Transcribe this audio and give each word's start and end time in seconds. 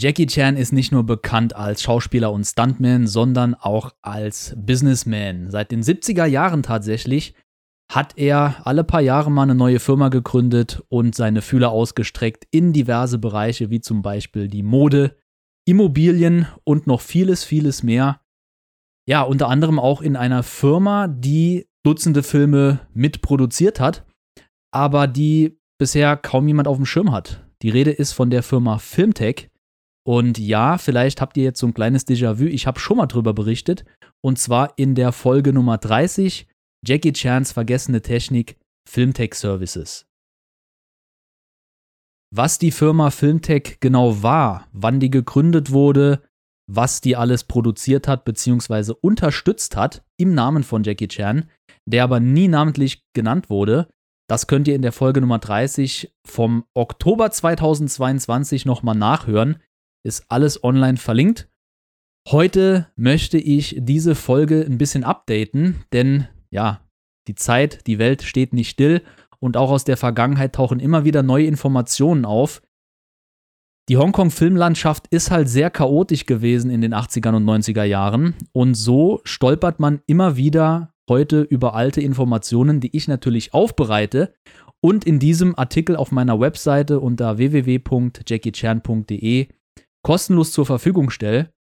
Jackie 0.00 0.26
Chan 0.26 0.56
ist 0.56 0.72
nicht 0.72 0.92
nur 0.92 1.04
bekannt 1.04 1.56
als 1.56 1.82
Schauspieler 1.82 2.32
und 2.32 2.44
Stuntman, 2.44 3.08
sondern 3.08 3.54
auch 3.54 3.92
als 4.00 4.54
Businessman. 4.56 5.50
Seit 5.50 5.72
den 5.72 5.82
70er 5.82 6.24
Jahren 6.24 6.62
tatsächlich 6.62 7.34
hat 7.90 8.16
er 8.16 8.64
alle 8.64 8.84
paar 8.84 9.00
Jahre 9.00 9.30
mal 9.30 9.42
eine 9.42 9.56
neue 9.56 9.80
Firma 9.80 10.08
gegründet 10.08 10.84
und 10.88 11.14
seine 11.14 11.42
Fühler 11.42 11.70
ausgestreckt 11.70 12.46
in 12.52 12.72
diverse 12.72 13.18
Bereiche, 13.18 13.70
wie 13.70 13.80
zum 13.80 14.02
Beispiel 14.02 14.46
die 14.46 14.62
Mode, 14.62 15.16
Immobilien 15.66 16.46
und 16.64 16.86
noch 16.86 17.00
vieles, 17.00 17.42
vieles 17.44 17.82
mehr. 17.82 18.20
Ja, 19.08 19.22
unter 19.22 19.48
anderem 19.48 19.80
auch 19.80 20.00
in 20.00 20.16
einer 20.16 20.42
Firma, 20.42 21.08
die 21.08 21.66
Dutzende 21.82 22.22
Filme 22.22 22.80
mitproduziert 22.92 23.80
hat, 23.80 24.04
aber 24.70 25.06
die 25.06 25.58
bisher 25.78 26.16
kaum 26.16 26.46
jemand 26.46 26.68
auf 26.68 26.76
dem 26.76 26.86
Schirm 26.86 27.10
hat. 27.10 27.44
Die 27.62 27.70
Rede 27.70 27.90
ist 27.90 28.12
von 28.12 28.30
der 28.30 28.42
Firma 28.42 28.78
Filmtech. 28.78 29.50
Und 30.08 30.38
ja, 30.38 30.78
vielleicht 30.78 31.20
habt 31.20 31.36
ihr 31.36 31.44
jetzt 31.44 31.60
so 31.60 31.66
ein 31.66 31.74
kleines 31.74 32.06
Déjà-vu. 32.06 32.44
Ich 32.44 32.66
habe 32.66 32.80
schon 32.80 32.96
mal 32.96 33.08
drüber 33.08 33.34
berichtet. 33.34 33.84
Und 34.24 34.38
zwar 34.38 34.72
in 34.78 34.94
der 34.94 35.12
Folge 35.12 35.52
Nummer 35.52 35.76
30, 35.76 36.48
Jackie 36.82 37.12
Chans 37.12 37.52
vergessene 37.52 38.00
Technik, 38.00 38.56
Filmtech 38.88 39.34
Services. 39.34 40.06
Was 42.34 42.58
die 42.58 42.70
Firma 42.70 43.10
Filmtech 43.10 43.80
genau 43.80 44.22
war, 44.22 44.66
wann 44.72 44.98
die 44.98 45.10
gegründet 45.10 45.72
wurde, 45.72 46.22
was 46.66 47.02
die 47.02 47.14
alles 47.14 47.44
produziert 47.44 48.08
hat 48.08 48.24
bzw. 48.24 48.94
unterstützt 49.02 49.76
hat 49.76 50.06
im 50.16 50.32
Namen 50.32 50.62
von 50.62 50.84
Jackie 50.84 51.08
Chan, 51.08 51.50
der 51.84 52.04
aber 52.04 52.18
nie 52.18 52.48
namentlich 52.48 53.02
genannt 53.12 53.50
wurde, 53.50 53.88
das 54.26 54.46
könnt 54.46 54.68
ihr 54.68 54.74
in 54.74 54.82
der 54.82 54.92
Folge 54.92 55.20
Nummer 55.20 55.38
30 55.38 56.14
vom 56.26 56.64
Oktober 56.74 57.30
2022 57.30 58.66
nochmal 58.66 58.94
nachhören. 58.94 59.56
Ist 60.04 60.24
alles 60.28 60.62
online 60.62 60.96
verlinkt. 60.96 61.48
Heute 62.30 62.88
möchte 62.94 63.38
ich 63.38 63.76
diese 63.78 64.14
Folge 64.14 64.60
ein 64.60 64.78
bisschen 64.78 65.04
updaten, 65.04 65.84
denn 65.92 66.28
ja, 66.50 66.82
die 67.26 67.34
Zeit, 67.34 67.86
die 67.86 67.98
Welt 67.98 68.22
steht 68.22 68.52
nicht 68.52 68.68
still 68.68 69.02
und 69.38 69.56
auch 69.56 69.70
aus 69.70 69.84
der 69.84 69.96
Vergangenheit 69.96 70.54
tauchen 70.54 70.80
immer 70.80 71.04
wieder 71.04 71.22
neue 71.22 71.46
Informationen 71.46 72.24
auf. 72.24 72.62
Die 73.88 73.96
Hongkong-Filmlandschaft 73.96 75.06
ist 75.08 75.30
halt 75.30 75.48
sehr 75.48 75.70
chaotisch 75.70 76.26
gewesen 76.26 76.70
in 76.70 76.82
den 76.82 76.94
80er 76.94 77.34
und 77.34 77.44
90er 77.44 77.84
Jahren 77.84 78.34
und 78.52 78.74
so 78.74 79.20
stolpert 79.24 79.80
man 79.80 80.02
immer 80.06 80.36
wieder 80.36 80.92
heute 81.08 81.40
über 81.40 81.74
alte 81.74 82.02
Informationen, 82.02 82.80
die 82.80 82.94
ich 82.94 83.08
natürlich 83.08 83.54
aufbereite 83.54 84.34
und 84.80 85.06
in 85.06 85.18
diesem 85.18 85.58
Artikel 85.58 85.96
auf 85.96 86.12
meiner 86.12 86.38
Webseite 86.38 87.00
unter 87.00 87.38
www.jackiechan.de 87.38 89.48
kostenlos 90.08 90.52
zur 90.52 90.64
Verfügung 90.64 91.10
stelle. 91.10 91.52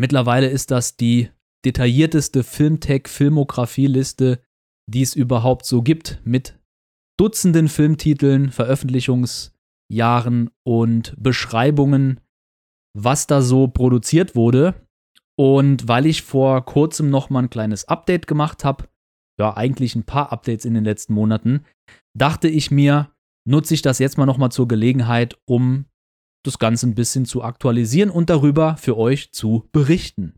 Mittlerweile 0.00 0.48
ist 0.48 0.72
das 0.72 0.96
die 0.96 1.30
detaillierteste 1.64 2.42
Filmtech-Filmografie-Liste, 2.42 4.42
die 4.90 5.02
es 5.02 5.14
überhaupt 5.14 5.64
so 5.64 5.80
gibt, 5.80 6.20
mit 6.24 6.58
Dutzenden 7.20 7.68
Filmtiteln, 7.68 8.50
Veröffentlichungsjahren 8.50 10.50
und 10.66 11.14
Beschreibungen, 11.22 12.18
was 12.98 13.28
da 13.28 13.42
so 13.42 13.68
produziert 13.68 14.34
wurde. 14.34 14.88
Und 15.38 15.86
weil 15.86 16.06
ich 16.06 16.22
vor 16.22 16.64
kurzem 16.64 17.10
noch 17.10 17.30
mal 17.30 17.44
ein 17.44 17.50
kleines 17.50 17.86
Update 17.86 18.26
gemacht 18.26 18.64
habe, 18.64 18.88
ja, 19.38 19.56
eigentlich 19.56 19.94
ein 19.94 20.04
paar 20.04 20.32
Updates 20.32 20.64
in 20.64 20.74
den 20.74 20.82
letzten 20.82 21.14
Monaten, 21.14 21.64
dachte 22.12 22.48
ich 22.48 22.72
mir, 22.72 23.12
nutze 23.48 23.74
ich 23.74 23.82
das 23.82 24.00
jetzt 24.00 24.18
mal 24.18 24.26
noch 24.26 24.38
mal 24.38 24.50
zur 24.50 24.66
Gelegenheit, 24.66 25.38
um 25.46 25.84
das 26.42 26.58
Ganze 26.58 26.86
ein 26.86 26.94
bisschen 26.94 27.24
zu 27.26 27.42
aktualisieren 27.42 28.10
und 28.10 28.30
darüber 28.30 28.76
für 28.76 28.96
euch 28.96 29.32
zu 29.32 29.68
berichten. 29.72 30.34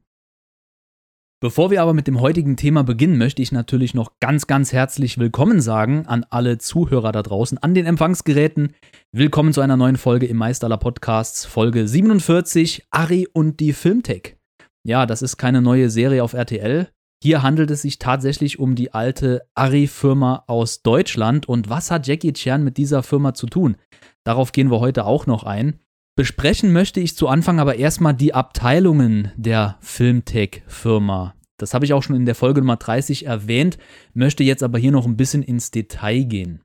Bevor 1.41 1.73
wir 1.73 1.83
aber 1.83 1.93
mit 1.93 2.07
dem 2.07 2.21
heutigen 2.21 2.57
Thema 2.57 2.85
beginnen, 2.85 3.19
möchte 3.19 3.43
ich 3.43 3.51
natürlich 3.51 3.95
noch 3.95 4.13
ganz, 4.21 4.47
ganz 4.47 4.73
herzlich 4.73 5.19
willkommen 5.19 5.61
sagen 5.61 6.07
an 6.07 6.25
alle 6.31 6.59
Zuhörer 6.59 7.11
da 7.11 7.23
draußen, 7.23 7.59
an 7.59 7.75
den 7.75 7.85
Empfangsgeräten. 7.85 8.75
Willkommen 9.11 9.53
zu 9.53 9.61
einer 9.61 9.77
neuen 9.77 9.97
Folge 9.97 10.27
im 10.27 10.37
Meisterler 10.37 10.77
Podcasts, 10.77 11.45
Folge 11.45 11.89
47, 11.89 12.87
Ari 12.93 13.27
und 13.33 13.59
die 13.59 13.73
Filmtech. 13.73 14.37
Ja, 14.85 15.05
das 15.05 15.21
ist 15.21 15.37
keine 15.37 15.63
neue 15.63 15.91
Serie 15.91 16.23
auf 16.23 16.33
RTL. 16.33 16.89
Hier 17.23 17.43
handelt 17.43 17.71
es 17.71 17.83
sich 17.83 17.99
tatsächlich 17.99 18.59
um 18.59 18.75
die 18.75 18.95
alte 18.95 19.43
Ari-Firma 19.55 20.45
aus 20.47 20.83
Deutschland. 20.83 21.49
Und 21.49 21.69
was 21.69 21.91
hat 21.91 22.07
Jackie 22.07 22.33
Chan 22.33 22.65
mit 22.65 22.77
dieser 22.77 23.05
Firma 23.05 23.35
zu 23.35 23.47
tun? 23.47 23.77
Darauf 24.25 24.53
gehen 24.53 24.71
wir 24.71 24.81
heute 24.81 25.05
auch 25.07 25.27
noch 25.27 25.45
ein. 25.45 25.81
Besprechen 26.15 26.73
möchte 26.73 27.01
ich 27.01 27.17
zu 27.17 27.29
Anfang 27.29 27.59
aber 27.59 27.77
erstmal 27.77 28.15
die 28.15 28.35
Abteilungen 28.35 29.33
der 29.37 29.79
Filmtech-Firma. 29.81 31.35
Das 31.59 31.73
habe 31.73 31.85
ich 31.85 31.95
auch 31.95 32.03
schon 32.03 32.17
in 32.17 32.27
der 32.27 32.35
Folge 32.35 32.61
Nummer 32.61 32.77
30 32.77 33.27
erwähnt, 33.27 33.79
möchte 34.13 34.45
jetzt 34.45 34.63
aber 34.63 34.79
hier 34.79 34.93
noch 34.93 35.07
ein 35.07 35.17
bisschen 35.17 35.43
ins 35.43 35.71
Detail 35.71 36.25
gehen. 36.25 36.61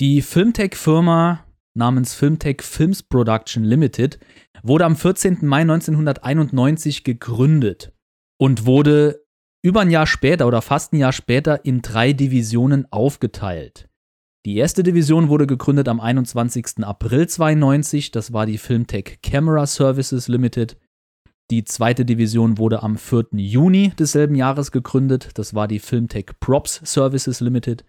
Die 0.00 0.22
Filmtech-Firma 0.22 1.44
namens 1.76 2.14
Filmtech 2.14 2.62
Films 2.62 3.02
Production 3.02 3.62
Limited 3.62 4.18
wurde 4.62 4.84
am 4.84 4.96
14. 4.96 5.38
Mai 5.42 5.60
1991 5.60 7.04
gegründet 7.04 7.92
und 8.40 8.66
wurde 8.66 9.24
über 9.62 9.82
ein 9.82 9.90
Jahr 9.90 10.06
später 10.06 10.46
oder 10.46 10.62
fast 10.62 10.92
ein 10.92 10.96
Jahr 10.96 11.12
später 11.12 11.64
in 11.64 11.82
drei 11.82 12.14
Divisionen 12.14 12.90
aufgeteilt. 12.90 13.89
Die 14.46 14.56
erste 14.56 14.82
Division 14.82 15.28
wurde 15.28 15.46
gegründet 15.46 15.86
am 15.86 16.00
21. 16.00 16.82
April 16.82 17.28
92, 17.28 18.10
das 18.10 18.32
war 18.32 18.46
die 18.46 18.56
Filmtech 18.56 19.18
Camera 19.22 19.66
Services 19.66 20.28
Limited. 20.28 20.78
Die 21.50 21.64
zweite 21.64 22.06
Division 22.06 22.56
wurde 22.56 22.82
am 22.82 22.96
4. 22.96 23.26
Juni 23.32 23.92
desselben 23.98 24.34
Jahres 24.34 24.72
gegründet, 24.72 25.30
das 25.34 25.52
war 25.54 25.68
die 25.68 25.78
Filmtech 25.78 26.38
Props 26.40 26.80
Services 26.84 27.40
Limited. 27.40 27.84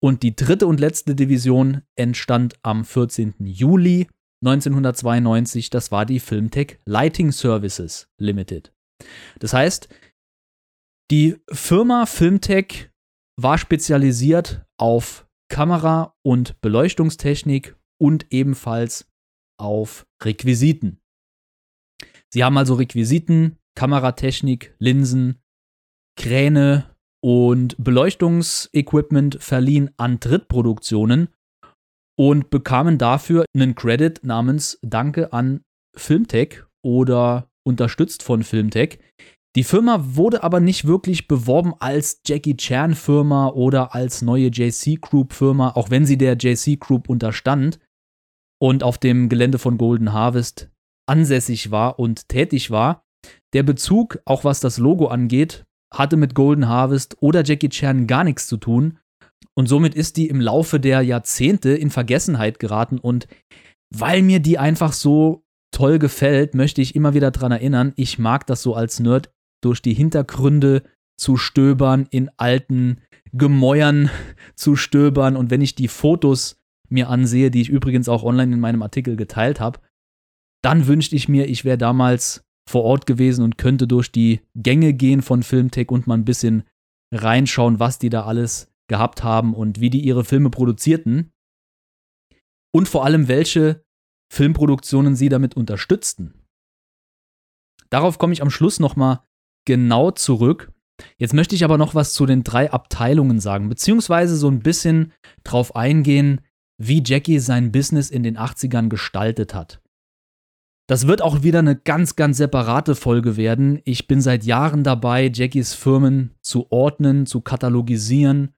Und 0.00 0.24
die 0.24 0.34
dritte 0.34 0.66
und 0.66 0.80
letzte 0.80 1.14
Division 1.14 1.82
entstand 1.96 2.54
am 2.62 2.84
14. 2.84 3.34
Juli 3.38 4.08
1992, 4.44 5.70
das 5.70 5.92
war 5.92 6.06
die 6.06 6.18
Filmtech 6.18 6.80
Lighting 6.86 7.30
Services 7.30 8.08
Limited. 8.18 8.72
Das 9.38 9.52
heißt, 9.52 9.88
die 11.12 11.36
Firma 11.52 12.06
Filmtech 12.06 12.90
war 13.40 13.58
spezialisiert 13.58 14.64
auf 14.76 15.24
Kamera- 15.48 16.14
und 16.22 16.60
Beleuchtungstechnik 16.60 17.76
und 18.00 18.26
ebenfalls 18.30 19.06
auf 19.58 20.06
Requisiten. 20.22 21.00
Sie 22.32 22.42
haben 22.42 22.58
also 22.58 22.74
Requisiten, 22.74 23.58
Kameratechnik, 23.76 24.74
Linsen, 24.78 25.40
Kräne 26.16 26.96
und 27.22 27.76
Beleuchtungsequipment 27.82 29.38
verliehen 29.40 29.90
an 29.96 30.20
Drittproduktionen 30.20 31.28
und 32.18 32.50
bekamen 32.50 32.98
dafür 32.98 33.44
einen 33.54 33.74
Credit 33.74 34.22
namens 34.24 34.78
Danke 34.82 35.32
an 35.32 35.62
Filmtech 35.96 36.64
oder 36.82 37.48
unterstützt 37.66 38.22
von 38.22 38.42
Filmtech. 38.42 38.98
Die 39.56 39.64
Firma 39.64 40.00
wurde 40.16 40.42
aber 40.42 40.60
nicht 40.60 40.86
wirklich 40.86 41.28
beworben 41.28 41.74
als 41.78 42.20
Jackie 42.26 42.56
Chan 42.56 42.94
Firma 42.94 43.48
oder 43.48 43.94
als 43.94 44.20
neue 44.22 44.48
JC 44.48 45.00
Group 45.00 45.32
Firma, 45.32 45.70
auch 45.70 45.90
wenn 45.90 46.06
sie 46.06 46.18
der 46.18 46.36
JC 46.36 46.78
Group 46.78 47.08
unterstand 47.08 47.78
und 48.60 48.82
auf 48.82 48.98
dem 48.98 49.28
Gelände 49.28 49.58
von 49.58 49.78
Golden 49.78 50.12
Harvest 50.12 50.70
ansässig 51.06 51.70
war 51.70 51.98
und 51.98 52.28
tätig 52.28 52.70
war. 52.70 53.04
Der 53.52 53.62
Bezug, 53.62 54.18
auch 54.24 54.42
was 54.42 54.60
das 54.60 54.78
Logo 54.78 55.06
angeht, 55.06 55.64
hatte 55.92 56.16
mit 56.16 56.34
Golden 56.34 56.68
Harvest 56.68 57.16
oder 57.20 57.44
Jackie 57.44 57.68
Chan 57.68 58.06
gar 58.06 58.24
nichts 58.24 58.48
zu 58.48 58.56
tun, 58.56 58.98
und 59.54 59.68
somit 59.68 59.94
ist 59.94 60.16
die 60.16 60.28
im 60.28 60.40
Laufe 60.40 60.80
der 60.80 61.02
Jahrzehnte 61.02 61.70
in 61.70 61.90
Vergessenheit 61.90 62.58
geraten. 62.58 62.98
Und 62.98 63.28
weil 63.94 64.22
mir 64.22 64.40
die 64.40 64.58
einfach 64.58 64.92
so 64.92 65.44
toll 65.70 65.98
gefällt, 65.98 66.54
möchte 66.54 66.80
ich 66.80 66.94
immer 66.94 67.14
wieder 67.14 67.30
daran 67.30 67.52
erinnern, 67.52 67.92
ich 67.96 68.18
mag 68.18 68.46
das 68.46 68.62
so 68.62 68.74
als 68.74 69.00
Nerd 69.00 69.32
durch 69.64 69.82
die 69.82 69.94
Hintergründe 69.94 70.82
zu 71.16 71.36
stöbern, 71.36 72.06
in 72.10 72.30
alten 72.36 73.00
Gemäuern 73.32 74.10
zu 74.54 74.76
stöbern. 74.76 75.36
Und 75.36 75.50
wenn 75.50 75.60
ich 75.60 75.74
die 75.74 75.88
Fotos 75.88 76.60
mir 76.88 77.08
ansehe, 77.08 77.50
die 77.50 77.60
ich 77.60 77.68
übrigens 77.68 78.08
auch 78.08 78.22
online 78.22 78.54
in 78.54 78.60
meinem 78.60 78.82
Artikel 78.82 79.16
geteilt 79.16 79.60
habe, 79.60 79.80
dann 80.62 80.86
wünschte 80.86 81.16
ich 81.16 81.28
mir, 81.28 81.48
ich 81.48 81.64
wäre 81.64 81.78
damals 81.78 82.44
vor 82.68 82.84
Ort 82.84 83.06
gewesen 83.06 83.44
und 83.44 83.58
könnte 83.58 83.86
durch 83.86 84.10
die 84.10 84.40
Gänge 84.54 84.94
gehen 84.94 85.22
von 85.22 85.42
Filmtech 85.42 85.90
und 85.90 86.06
mal 86.06 86.14
ein 86.14 86.24
bisschen 86.24 86.64
reinschauen, 87.12 87.78
was 87.78 87.98
die 87.98 88.08
da 88.08 88.24
alles 88.24 88.72
gehabt 88.88 89.22
haben 89.22 89.54
und 89.54 89.80
wie 89.80 89.90
die 89.90 90.00
ihre 90.00 90.24
Filme 90.24 90.50
produzierten 90.50 91.32
und 92.74 92.88
vor 92.88 93.04
allem 93.04 93.28
welche 93.28 93.84
Filmproduktionen 94.32 95.14
sie 95.14 95.28
damit 95.28 95.56
unterstützten. 95.56 96.34
Darauf 97.90 98.18
komme 98.18 98.32
ich 98.32 98.42
am 98.42 98.50
Schluss 98.50 98.80
nochmal 98.80 99.22
genau 99.64 100.10
zurück. 100.10 100.72
Jetzt 101.16 101.34
möchte 101.34 101.54
ich 101.54 101.64
aber 101.64 101.78
noch 101.78 101.94
was 101.94 102.14
zu 102.14 102.26
den 102.26 102.44
drei 102.44 102.70
Abteilungen 102.70 103.40
sagen, 103.40 103.68
beziehungsweise 103.68 104.36
so 104.36 104.48
ein 104.48 104.60
bisschen 104.60 105.12
drauf 105.42 105.74
eingehen, 105.74 106.40
wie 106.78 107.02
Jackie 107.04 107.38
sein 107.38 107.72
Business 107.72 108.10
in 108.10 108.22
den 108.22 108.38
80ern 108.38 108.88
gestaltet 108.88 109.54
hat. 109.54 109.80
Das 110.86 111.06
wird 111.06 111.22
auch 111.22 111.42
wieder 111.42 111.60
eine 111.60 111.76
ganz, 111.76 112.14
ganz 112.14 112.36
separate 112.36 112.94
Folge 112.94 113.36
werden. 113.36 113.80
Ich 113.84 114.06
bin 114.06 114.20
seit 114.20 114.44
Jahren 114.44 114.84
dabei, 114.84 115.30
Jackies 115.32 115.72
Firmen 115.72 116.34
zu 116.42 116.70
ordnen, 116.70 117.24
zu 117.26 117.40
katalogisieren. 117.40 118.54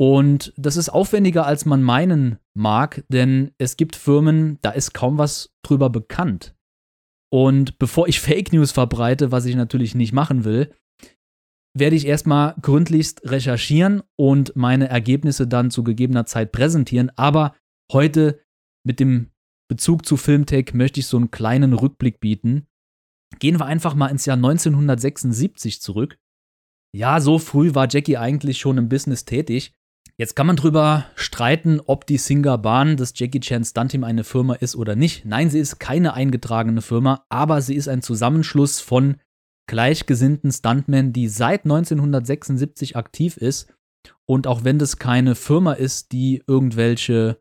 Und 0.00 0.54
das 0.56 0.76
ist 0.76 0.88
aufwendiger, 0.88 1.44
als 1.44 1.66
man 1.66 1.82
meinen 1.82 2.38
mag, 2.54 3.04
denn 3.08 3.50
es 3.58 3.76
gibt 3.76 3.96
Firmen, 3.96 4.58
da 4.62 4.70
ist 4.70 4.94
kaum 4.94 5.18
was 5.18 5.52
drüber 5.62 5.90
bekannt. 5.90 6.54
Und 7.32 7.78
bevor 7.78 8.08
ich 8.08 8.20
Fake 8.28 8.52
News 8.52 8.72
verbreite, 8.72 9.32
was 9.32 9.44
ich 9.44 9.56
natürlich 9.56 9.94
nicht 9.94 10.12
machen 10.12 10.44
will, 10.44 10.72
werde 11.74 11.96
ich 11.96 12.06
erstmal 12.06 12.54
gründlichst 12.60 13.22
recherchieren 13.30 14.02
und 14.16 14.56
meine 14.56 14.88
Ergebnisse 14.88 15.46
dann 15.46 15.70
zu 15.70 15.84
gegebener 15.84 16.26
Zeit 16.26 16.50
präsentieren. 16.52 17.10
Aber 17.16 17.54
heute 17.92 18.40
mit 18.86 19.00
dem 19.00 19.30
Bezug 19.70 20.06
zu 20.06 20.16
Filmtech 20.16 20.72
möchte 20.72 21.00
ich 21.00 21.06
so 21.06 21.18
einen 21.18 21.30
kleinen 21.30 21.74
Rückblick 21.74 22.20
bieten. 22.20 22.66
Gehen 23.38 23.60
wir 23.60 23.66
einfach 23.66 23.94
mal 23.94 24.08
ins 24.08 24.24
Jahr 24.24 24.36
1976 24.36 25.82
zurück. 25.82 26.18
Ja, 26.96 27.20
so 27.20 27.38
früh 27.38 27.74
war 27.74 27.86
Jackie 27.88 28.16
eigentlich 28.16 28.58
schon 28.58 28.78
im 28.78 28.88
Business 28.88 29.26
tätig. 29.26 29.74
Jetzt 30.20 30.34
kann 30.34 30.48
man 30.48 30.56
drüber 30.56 31.06
streiten, 31.14 31.80
ob 31.80 32.04
die 32.04 32.18
Singer 32.18 32.58
Bahn 32.58 32.96
des 32.96 33.12
Jackie 33.14 33.38
Chan 33.38 33.64
Stunt 33.64 33.92
Team 33.92 34.02
eine 34.02 34.24
Firma 34.24 34.54
ist 34.54 34.74
oder 34.74 34.96
nicht. 34.96 35.24
Nein, 35.24 35.48
sie 35.48 35.60
ist 35.60 35.78
keine 35.78 36.14
eingetragene 36.14 36.82
Firma, 36.82 37.24
aber 37.28 37.62
sie 37.62 37.76
ist 37.76 37.86
ein 37.86 38.02
Zusammenschluss 38.02 38.80
von 38.80 39.20
gleichgesinnten 39.68 40.50
Stuntmen, 40.50 41.12
die 41.12 41.28
seit 41.28 41.64
1976 41.64 42.96
aktiv 42.96 43.36
ist. 43.36 43.72
Und 44.26 44.48
auch 44.48 44.64
wenn 44.64 44.80
das 44.80 44.98
keine 44.98 45.36
Firma 45.36 45.74
ist, 45.74 46.10
die 46.10 46.42
irgendwelche 46.48 47.40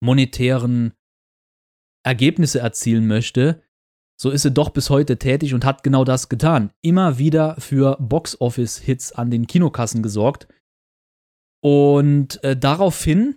monetären 0.00 0.94
Ergebnisse 2.04 2.58
erzielen 2.58 3.06
möchte, 3.06 3.62
so 4.20 4.30
ist 4.30 4.42
sie 4.42 4.50
doch 4.50 4.70
bis 4.70 4.90
heute 4.90 5.16
tätig 5.16 5.54
und 5.54 5.64
hat 5.64 5.84
genau 5.84 6.04
das 6.04 6.28
getan. 6.28 6.72
Immer 6.82 7.18
wieder 7.18 7.54
für 7.60 7.96
Box-Office-Hits 8.00 9.12
an 9.12 9.30
den 9.30 9.46
Kinokassen 9.46 10.02
gesorgt. 10.02 10.48
Und 11.62 12.42
äh, 12.42 12.56
daraufhin 12.56 13.36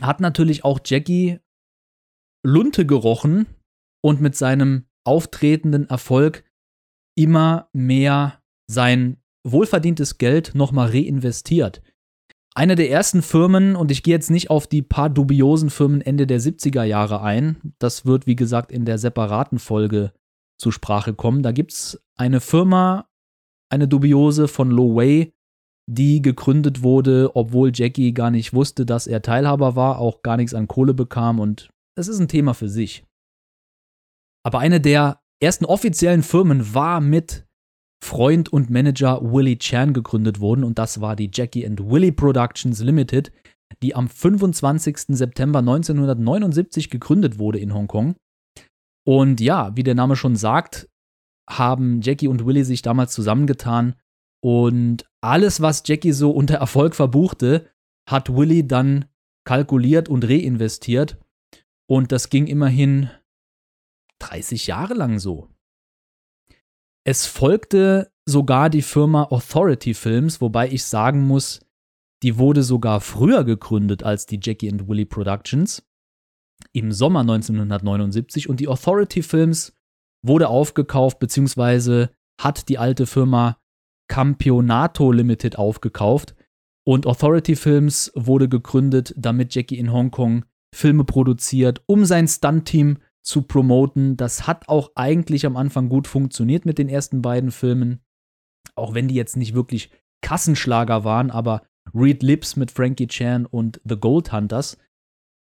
hat 0.00 0.20
natürlich 0.20 0.64
auch 0.64 0.80
Jackie 0.84 1.38
Lunte 2.44 2.86
gerochen 2.86 3.46
und 4.02 4.20
mit 4.20 4.36
seinem 4.36 4.86
auftretenden 5.04 5.88
Erfolg 5.88 6.44
immer 7.16 7.68
mehr 7.72 8.42
sein 8.70 9.18
wohlverdientes 9.44 10.18
Geld 10.18 10.54
nochmal 10.54 10.90
reinvestiert. 10.90 11.82
Eine 12.54 12.74
der 12.74 12.90
ersten 12.90 13.22
Firmen, 13.22 13.76
und 13.76 13.90
ich 13.90 14.02
gehe 14.02 14.14
jetzt 14.14 14.30
nicht 14.30 14.50
auf 14.50 14.66
die 14.66 14.82
paar 14.82 15.08
dubiosen 15.08 15.70
Firmen 15.70 16.00
Ende 16.00 16.26
der 16.26 16.40
70er 16.40 16.82
Jahre 16.82 17.22
ein, 17.22 17.74
das 17.78 18.04
wird 18.06 18.26
wie 18.26 18.36
gesagt 18.36 18.72
in 18.72 18.84
der 18.84 18.98
separaten 18.98 19.58
Folge 19.58 20.12
zur 20.58 20.72
Sprache 20.72 21.14
kommen. 21.14 21.42
Da 21.42 21.52
gibt 21.52 21.72
es 21.72 22.02
eine 22.16 22.40
Firma, 22.40 23.08
eine 23.70 23.86
dubiose 23.86 24.48
von 24.48 24.70
Lo 24.70 24.96
Wei, 24.96 25.32
die 25.92 26.22
gegründet 26.22 26.82
wurde, 26.82 27.34
obwohl 27.34 27.72
Jackie 27.74 28.14
gar 28.14 28.30
nicht 28.30 28.54
wusste, 28.54 28.86
dass 28.86 29.08
er 29.08 29.22
Teilhaber 29.22 29.74
war, 29.74 29.98
auch 29.98 30.22
gar 30.22 30.36
nichts 30.36 30.54
an 30.54 30.68
Kohle 30.68 30.94
bekam 30.94 31.40
und 31.40 31.68
es 31.98 32.06
ist 32.06 32.20
ein 32.20 32.28
Thema 32.28 32.54
für 32.54 32.68
sich. 32.68 33.04
Aber 34.44 34.60
eine 34.60 34.80
der 34.80 35.20
ersten 35.42 35.64
offiziellen 35.64 36.22
Firmen 36.22 36.74
war 36.74 37.00
mit 37.00 37.44
Freund 38.02 38.52
und 38.52 38.70
Manager 38.70 39.20
Willie 39.20 39.58
Chan 39.58 39.92
gegründet 39.92 40.40
worden 40.40 40.62
und 40.62 40.78
das 40.78 41.00
war 41.00 41.16
die 41.16 41.30
Jackie 41.32 41.66
and 41.66 41.80
Willie 41.80 42.12
Productions 42.12 42.80
Limited, 42.80 43.32
die 43.82 43.94
am 43.94 44.08
25. 44.08 45.16
September 45.16 45.58
1979 45.58 46.88
gegründet 46.88 47.38
wurde 47.38 47.58
in 47.58 47.74
Hongkong. 47.74 48.14
Und 49.04 49.40
ja, 49.40 49.76
wie 49.76 49.82
der 49.82 49.94
Name 49.96 50.14
schon 50.14 50.36
sagt, 50.36 50.88
haben 51.48 52.00
Jackie 52.00 52.28
und 52.28 52.46
Willie 52.46 52.64
sich 52.64 52.80
damals 52.82 53.12
zusammengetan 53.12 53.96
und 54.42 55.04
alles, 55.20 55.60
was 55.60 55.82
Jackie 55.86 56.12
so 56.12 56.30
unter 56.30 56.56
Erfolg 56.56 56.94
verbuchte, 56.94 57.70
hat 58.08 58.34
Willie 58.34 58.64
dann 58.64 59.06
kalkuliert 59.44 60.08
und 60.08 60.24
reinvestiert. 60.24 61.18
Und 61.88 62.12
das 62.12 62.30
ging 62.30 62.46
immerhin 62.46 63.10
30 64.20 64.66
Jahre 64.66 64.94
lang 64.94 65.18
so. 65.18 65.48
Es 67.04 67.26
folgte 67.26 68.12
sogar 68.26 68.70
die 68.70 68.82
Firma 68.82 69.24
Authority 69.24 69.94
Films, 69.94 70.40
wobei 70.40 70.70
ich 70.70 70.84
sagen 70.84 71.26
muss, 71.26 71.60
die 72.22 72.38
wurde 72.38 72.62
sogar 72.62 73.00
früher 73.00 73.44
gegründet 73.44 74.02
als 74.02 74.26
die 74.26 74.38
Jackie 74.42 74.70
and 74.70 74.88
Willie 74.88 75.06
Productions, 75.06 75.82
im 76.72 76.92
Sommer 76.92 77.20
1979. 77.20 78.48
Und 78.48 78.60
die 78.60 78.68
Authority 78.68 79.22
Films 79.22 79.74
wurde 80.22 80.48
aufgekauft, 80.48 81.18
beziehungsweise 81.18 82.10
hat 82.40 82.68
die 82.68 82.78
alte 82.78 83.06
Firma 83.06 83.58
Campionato 84.10 85.12
Limited 85.12 85.56
aufgekauft. 85.56 86.34
Und 86.84 87.06
Authority 87.06 87.54
Films 87.54 88.10
wurde 88.16 88.48
gegründet, 88.48 89.14
damit 89.16 89.54
Jackie 89.54 89.78
in 89.78 89.92
Hongkong 89.92 90.44
Filme 90.74 91.04
produziert, 91.04 91.82
um 91.86 92.04
sein 92.04 92.26
Stunt-Team 92.26 92.98
zu 93.22 93.42
promoten. 93.42 94.16
Das 94.16 94.46
hat 94.46 94.68
auch 94.68 94.90
eigentlich 94.96 95.46
am 95.46 95.56
Anfang 95.56 95.88
gut 95.88 96.08
funktioniert 96.08 96.66
mit 96.66 96.78
den 96.78 96.88
ersten 96.88 97.22
beiden 97.22 97.52
Filmen. 97.52 98.00
Auch 98.74 98.94
wenn 98.94 99.08
die 99.08 99.14
jetzt 99.14 99.36
nicht 99.36 99.54
wirklich 99.54 99.90
Kassenschlager 100.22 101.04
waren, 101.04 101.30
aber 101.30 101.62
Read 101.94 102.22
Lips 102.22 102.56
mit 102.56 102.72
Frankie 102.72 103.06
Chan 103.06 103.46
und 103.46 103.80
The 103.84 103.96
Gold 103.96 104.32
Hunters 104.32 104.76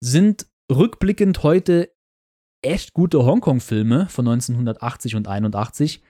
sind 0.02 0.48
rückblickend 0.72 1.42
heute 1.42 1.92
echt 2.62 2.94
gute 2.94 3.24
Hongkong-Filme 3.24 4.08
von 4.08 4.26
1980 4.26 5.16
und 5.16 5.28
81. 5.28 6.02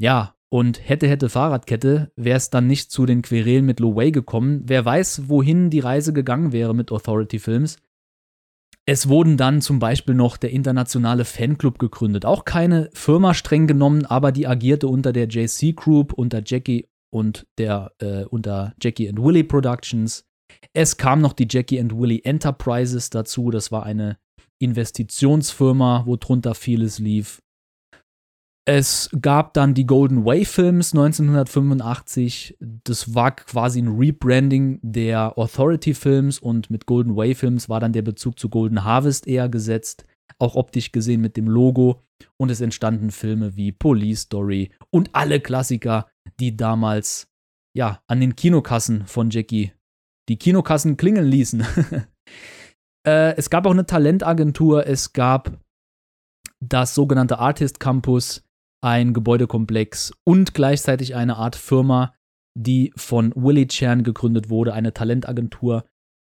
Ja, 0.00 0.37
und 0.50 0.88
hätte, 0.88 1.08
hätte 1.08 1.28
Fahrradkette, 1.28 2.10
wäre 2.16 2.36
es 2.36 2.50
dann 2.50 2.66
nicht 2.66 2.90
zu 2.90 3.06
den 3.06 3.22
Querelen 3.22 3.66
mit 3.66 3.80
Lo 3.80 3.96
Wei 3.96 4.10
gekommen. 4.10 4.62
Wer 4.64 4.84
weiß, 4.84 5.28
wohin 5.28 5.70
die 5.70 5.80
Reise 5.80 6.12
gegangen 6.12 6.52
wäre 6.52 6.74
mit 6.74 6.90
Authority 6.90 7.38
Films. 7.38 7.76
Es 8.86 9.08
wurden 9.08 9.36
dann 9.36 9.60
zum 9.60 9.78
Beispiel 9.78 10.14
noch 10.14 10.38
der 10.38 10.50
internationale 10.50 11.26
Fanclub 11.26 11.78
gegründet. 11.78 12.24
Auch 12.24 12.46
keine 12.46 12.88
Firma 12.94 13.34
streng 13.34 13.66
genommen, 13.66 14.06
aber 14.06 14.32
die 14.32 14.46
agierte 14.46 14.88
unter 14.88 15.12
der 15.12 15.28
JC 15.28 15.76
Group, 15.76 16.14
unter 16.14 16.40
Jackie 16.44 16.88
und 17.10 17.46
der 17.58 17.92
äh, 17.98 18.24
unter 18.24 18.74
Jackie 18.80 19.08
and 19.08 19.22
Willie 19.22 19.44
Productions. 19.44 20.24
Es 20.72 20.96
kam 20.96 21.20
noch 21.20 21.34
die 21.34 21.46
Jackie 21.50 21.78
and 21.78 21.94
Willie 21.94 22.24
Enterprises 22.24 23.10
dazu. 23.10 23.50
Das 23.50 23.70
war 23.70 23.82
eine 23.84 24.16
Investitionsfirma, 24.58 26.04
wo 26.06 26.16
drunter 26.16 26.54
vieles 26.54 26.98
lief. 26.98 27.42
Es 28.68 29.08
gab 29.22 29.54
dann 29.54 29.72
die 29.72 29.86
Golden 29.86 30.26
Way 30.26 30.44
Films 30.44 30.92
1985. 30.92 32.58
Das 32.60 33.14
war 33.14 33.34
quasi 33.34 33.80
ein 33.80 33.96
Rebranding 33.96 34.78
der 34.82 35.38
Authority 35.38 35.94
Films 35.94 36.38
und 36.38 36.68
mit 36.68 36.84
Golden 36.84 37.16
Way 37.16 37.34
Films 37.34 37.70
war 37.70 37.80
dann 37.80 37.94
der 37.94 38.02
Bezug 38.02 38.38
zu 38.38 38.50
Golden 38.50 38.84
Harvest 38.84 39.26
eher 39.26 39.48
gesetzt, 39.48 40.04
auch 40.38 40.54
optisch 40.54 40.92
gesehen 40.92 41.22
mit 41.22 41.38
dem 41.38 41.48
Logo. 41.48 42.02
Und 42.36 42.50
es 42.50 42.60
entstanden 42.60 43.10
Filme 43.10 43.56
wie 43.56 43.72
Police 43.72 44.20
Story 44.20 44.70
und 44.90 45.14
alle 45.14 45.40
Klassiker, 45.40 46.06
die 46.38 46.54
damals 46.54 47.26
ja 47.74 48.02
an 48.06 48.20
den 48.20 48.36
Kinokassen 48.36 49.06
von 49.06 49.30
Jackie 49.30 49.72
die 50.28 50.36
Kinokassen 50.36 50.98
klingeln 50.98 51.26
ließen. 51.26 51.64
äh, 53.06 53.34
es 53.34 53.48
gab 53.48 53.64
auch 53.64 53.70
eine 53.70 53.86
Talentagentur, 53.86 54.86
es 54.86 55.14
gab 55.14 55.58
das 56.60 56.94
sogenannte 56.94 57.38
Artist 57.38 57.80
Campus 57.80 58.44
ein 58.80 59.12
Gebäudekomplex 59.12 60.12
und 60.24 60.54
gleichzeitig 60.54 61.14
eine 61.14 61.36
Art 61.36 61.56
Firma, 61.56 62.14
die 62.56 62.92
von 62.96 63.32
Willie 63.34 63.66
Chan 63.66 64.02
gegründet 64.02 64.50
wurde, 64.50 64.74
eine 64.74 64.92
Talentagentur, 64.92 65.84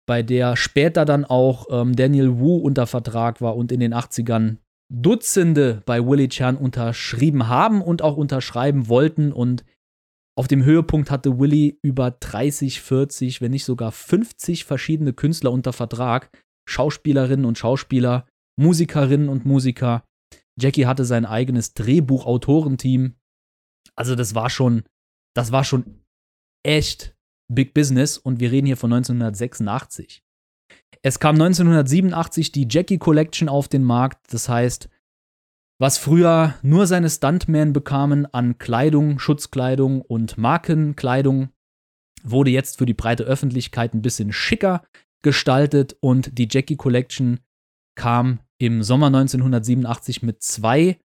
bei 0.06 0.22
der 0.22 0.56
später 0.56 1.04
dann 1.04 1.24
auch 1.24 1.66
ähm, 1.70 1.94
Daniel 1.94 2.38
Wu 2.38 2.56
unter 2.56 2.86
Vertrag 2.86 3.40
war 3.40 3.56
und 3.56 3.70
in 3.72 3.80
den 3.80 3.94
80ern 3.94 4.58
Dutzende 4.92 5.82
bei 5.86 6.06
Willie 6.06 6.28
Chan 6.28 6.56
unterschrieben 6.56 7.48
haben 7.48 7.80
und 7.80 8.02
auch 8.02 8.16
unterschreiben 8.16 8.88
wollten. 8.88 9.32
Und 9.32 9.64
auf 10.36 10.48
dem 10.48 10.64
Höhepunkt 10.64 11.10
hatte 11.10 11.38
Willie 11.38 11.76
über 11.82 12.10
30, 12.10 12.82
40, 12.82 13.40
wenn 13.40 13.52
nicht 13.52 13.64
sogar 13.64 13.90
50 13.90 14.64
verschiedene 14.64 15.14
Künstler 15.14 15.50
unter 15.50 15.72
Vertrag, 15.72 16.30
Schauspielerinnen 16.68 17.46
und 17.46 17.56
Schauspieler, 17.56 18.26
Musikerinnen 18.56 19.30
und 19.30 19.46
Musiker. 19.46 20.04
Jackie 20.62 20.86
hatte 20.86 21.04
sein 21.04 21.26
eigenes 21.26 21.74
Drehbuchautorenteam. 21.74 23.14
Also 23.94 24.14
das 24.14 24.34
war 24.34 24.50
schon, 24.50 24.84
das 25.34 25.52
war 25.52 25.64
schon 25.64 26.04
echt 26.64 27.16
Big 27.48 27.74
Business 27.74 28.16
und 28.18 28.40
wir 28.40 28.50
reden 28.50 28.66
hier 28.66 28.76
von 28.76 28.92
1986. 28.92 30.22
Es 31.02 31.18
kam 31.18 31.34
1987 31.34 32.52
die 32.52 32.68
Jackie 32.70 32.98
Collection 32.98 33.48
auf 33.48 33.68
den 33.68 33.82
Markt, 33.82 34.32
das 34.32 34.48
heißt, 34.48 34.88
was 35.80 35.98
früher 35.98 36.54
nur 36.62 36.86
seine 36.86 37.10
Stuntmen 37.10 37.72
bekamen 37.72 38.26
an 38.26 38.58
Kleidung, 38.58 39.18
Schutzkleidung 39.18 40.00
und 40.00 40.38
Markenkleidung, 40.38 41.48
wurde 42.22 42.50
jetzt 42.50 42.78
für 42.78 42.86
die 42.86 42.94
breite 42.94 43.24
Öffentlichkeit 43.24 43.94
ein 43.94 44.02
bisschen 44.02 44.32
schicker 44.32 44.84
gestaltet 45.22 45.96
und 46.00 46.38
die 46.38 46.46
Jackie 46.48 46.76
Collection 46.76 47.40
kam 47.94 48.40
im 48.58 48.82
Sommer 48.82 49.06
1987 49.06 50.22
mit 50.22 50.42
zwei 50.42 51.00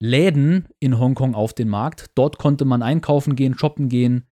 Läden 0.00 0.68
in 0.80 0.98
Hongkong 0.98 1.34
auf 1.34 1.52
den 1.54 1.68
Markt. 1.68 2.10
Dort 2.14 2.38
konnte 2.38 2.64
man 2.64 2.82
einkaufen 2.82 3.36
gehen, 3.36 3.56
shoppen 3.56 3.88
gehen, 3.88 4.26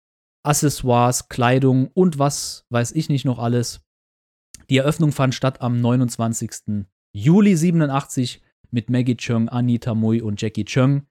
Accessoires, 0.42 1.28
Kleidung 1.28 1.88
und 1.88 2.18
was 2.18 2.66
weiß 2.70 2.92
ich 2.92 3.08
nicht 3.08 3.24
noch 3.24 3.38
alles. 3.38 3.80
Die 4.70 4.78
Eröffnung 4.78 5.12
fand 5.12 5.34
statt 5.34 5.60
am 5.60 5.80
29. 5.80 6.86
Juli 7.12 7.56
87 7.56 8.42
mit 8.70 8.90
Maggie 8.90 9.16
Chung, 9.16 9.48
Anita 9.48 9.94
Mui 9.94 10.20
und 10.20 10.40
Jackie 10.40 10.64
Chung. 10.64 11.06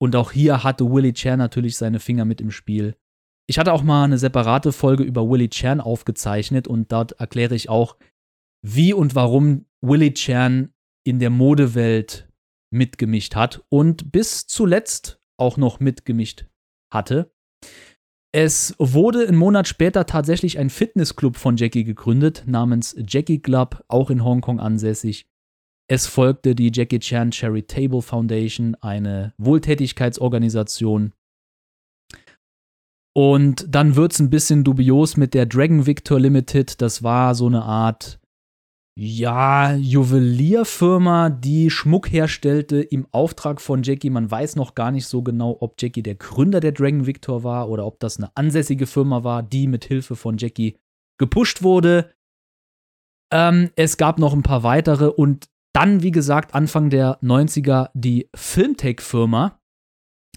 Und 0.00 0.14
auch 0.14 0.32
hier 0.32 0.62
hatte 0.62 0.90
Willie 0.90 1.12
Chan 1.12 1.38
natürlich 1.38 1.76
seine 1.76 2.00
Finger 2.00 2.24
mit 2.24 2.40
im 2.40 2.50
Spiel. 2.50 2.96
Ich 3.46 3.58
hatte 3.58 3.72
auch 3.72 3.82
mal 3.82 4.04
eine 4.04 4.18
separate 4.18 4.72
Folge 4.72 5.02
über 5.02 5.28
Willie 5.28 5.48
Chan 5.48 5.80
aufgezeichnet 5.80 6.68
und 6.68 6.92
dort 6.92 7.12
erkläre 7.12 7.54
ich 7.54 7.68
auch, 7.68 7.96
wie 8.62 8.92
und 8.92 9.14
warum 9.14 9.66
Willie 9.80 10.14
Chan 10.14 10.72
in 11.04 11.18
der 11.18 11.30
Modewelt 11.30 12.28
mitgemischt 12.70 13.34
hat 13.34 13.64
und 13.68 14.12
bis 14.12 14.46
zuletzt 14.46 15.20
auch 15.38 15.56
noch 15.56 15.80
mitgemischt 15.80 16.46
hatte. 16.92 17.32
Es 18.34 18.74
wurde 18.78 19.26
einen 19.26 19.38
Monat 19.38 19.68
später 19.68 20.04
tatsächlich 20.04 20.58
ein 20.58 20.68
Fitnessclub 20.68 21.36
von 21.36 21.56
Jackie 21.56 21.84
gegründet, 21.84 22.44
namens 22.46 22.94
Jackie 23.06 23.40
Club, 23.40 23.82
auch 23.88 24.10
in 24.10 24.22
Hongkong 24.22 24.60
ansässig. 24.60 25.26
Es 25.90 26.06
folgte 26.06 26.54
die 26.54 26.70
Jackie 26.72 26.98
Chan 26.98 27.32
Charitable 27.32 28.02
Foundation, 28.02 28.74
eine 28.76 29.32
Wohltätigkeitsorganisation. 29.38 31.14
Und 33.16 33.66
dann 33.74 33.96
wird 33.96 34.12
es 34.12 34.20
ein 34.20 34.28
bisschen 34.28 34.62
dubios 34.62 35.16
mit 35.16 35.32
der 35.32 35.46
Dragon 35.46 35.86
Victor 35.86 36.20
Limited. 36.20 36.82
Das 36.82 37.02
war 37.02 37.34
so 37.34 37.46
eine 37.46 37.62
Art 37.62 38.20
ja, 39.00 39.76
Juwelierfirma, 39.76 41.30
die 41.30 41.70
Schmuck 41.70 42.10
herstellte 42.10 42.80
im 42.80 43.06
Auftrag 43.12 43.60
von 43.60 43.84
Jackie. 43.84 44.10
Man 44.10 44.28
weiß 44.28 44.56
noch 44.56 44.74
gar 44.74 44.90
nicht 44.90 45.06
so 45.06 45.22
genau, 45.22 45.56
ob 45.60 45.80
Jackie 45.80 46.02
der 46.02 46.16
Gründer 46.16 46.58
der 46.58 46.72
Dragon 46.72 47.06
Victor 47.06 47.44
war 47.44 47.68
oder 47.68 47.86
ob 47.86 48.00
das 48.00 48.16
eine 48.16 48.36
ansässige 48.36 48.88
Firma 48.88 49.22
war, 49.22 49.44
die 49.44 49.68
mit 49.68 49.84
Hilfe 49.84 50.16
von 50.16 50.36
Jackie 50.36 50.80
gepusht 51.16 51.62
wurde. 51.62 52.12
Ähm, 53.32 53.70
es 53.76 53.98
gab 53.98 54.18
noch 54.18 54.32
ein 54.32 54.42
paar 54.42 54.64
weitere 54.64 55.06
und 55.06 55.48
dann, 55.72 56.02
wie 56.02 56.10
gesagt, 56.10 56.56
Anfang 56.56 56.90
der 56.90 57.20
90er 57.22 57.90
die 57.94 58.28
Filmtech-Firma. 58.34 59.60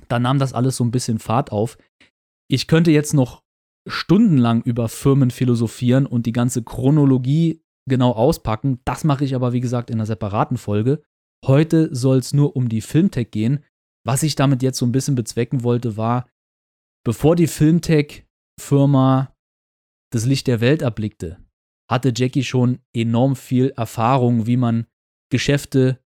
Da 0.07 0.19
nahm 0.19 0.37
das 0.37 0.53
alles 0.53 0.77
so 0.77 0.83
ein 0.83 0.91
bisschen 0.91 1.17
Fahrt 1.17 1.51
auf. 1.51 1.79
Ich 2.47 2.67
könnte 2.67 2.91
jetzt 2.91 3.15
noch 3.15 3.41
stundenlang 3.87 4.61
über 4.61 4.87
Firmen 4.87 5.31
philosophieren 5.31 6.05
und 6.05 6.27
die 6.27 6.31
ganze 6.31 6.61
Chronologie 6.61 7.63
genau 7.87 8.11
auspacken. 8.11 8.79
Das 8.85 9.03
mache 9.03 9.25
ich 9.25 9.35
aber, 9.35 9.53
wie 9.53 9.61
gesagt, 9.61 9.89
in 9.89 9.97
einer 9.97 10.05
separaten 10.05 10.57
Folge. 10.57 11.01
Heute 11.45 11.93
soll 11.95 12.17
es 12.17 12.33
nur 12.33 12.55
um 12.55 12.69
die 12.69 12.81
Filmtech 12.81 13.31
gehen. 13.31 13.63
Was 14.05 14.23
ich 14.23 14.35
damit 14.35 14.63
jetzt 14.63 14.77
so 14.77 14.85
ein 14.85 14.91
bisschen 14.91 15.15
bezwecken 15.15 15.63
wollte, 15.63 15.97
war, 15.97 16.27
bevor 17.03 17.35
die 17.35 17.47
Filmtech-Firma 17.47 19.35
das 20.11 20.25
Licht 20.25 20.47
der 20.47 20.61
Welt 20.61 20.81
erblickte, 20.81 21.37
hatte 21.89 22.13
Jackie 22.15 22.43
schon 22.43 22.79
enorm 22.95 23.35
viel 23.35 23.69
Erfahrung, 23.75 24.45
wie 24.47 24.57
man 24.57 24.87
Geschäfte 25.31 25.99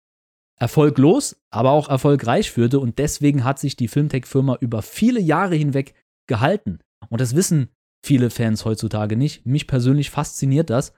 erfolglos, 0.59 1.40
aber 1.50 1.73
auch 1.73 1.88
erfolgreich 1.88 2.50
führte. 2.50 2.81
Und 2.81 2.99
deswegen 2.99 3.45
hat 3.45 3.59
sich 3.59 3.76
die 3.76 3.88
Filmtech-Firma 3.88 4.59
über 4.61 4.83
viele 4.83 5.21
Jahre 5.21 5.57
hinweg 5.57 5.95
gehalten. 6.28 6.78
Und 7.11 7.21
das 7.21 7.35
wissen 7.35 7.69
viele 8.04 8.31
Fans 8.31 8.64
heutzutage 8.64 9.16
nicht. 9.16 9.47
Mich 9.47 9.66
persönlich 9.66 10.11
fasziniert 10.11 10.71
das. 10.71 10.95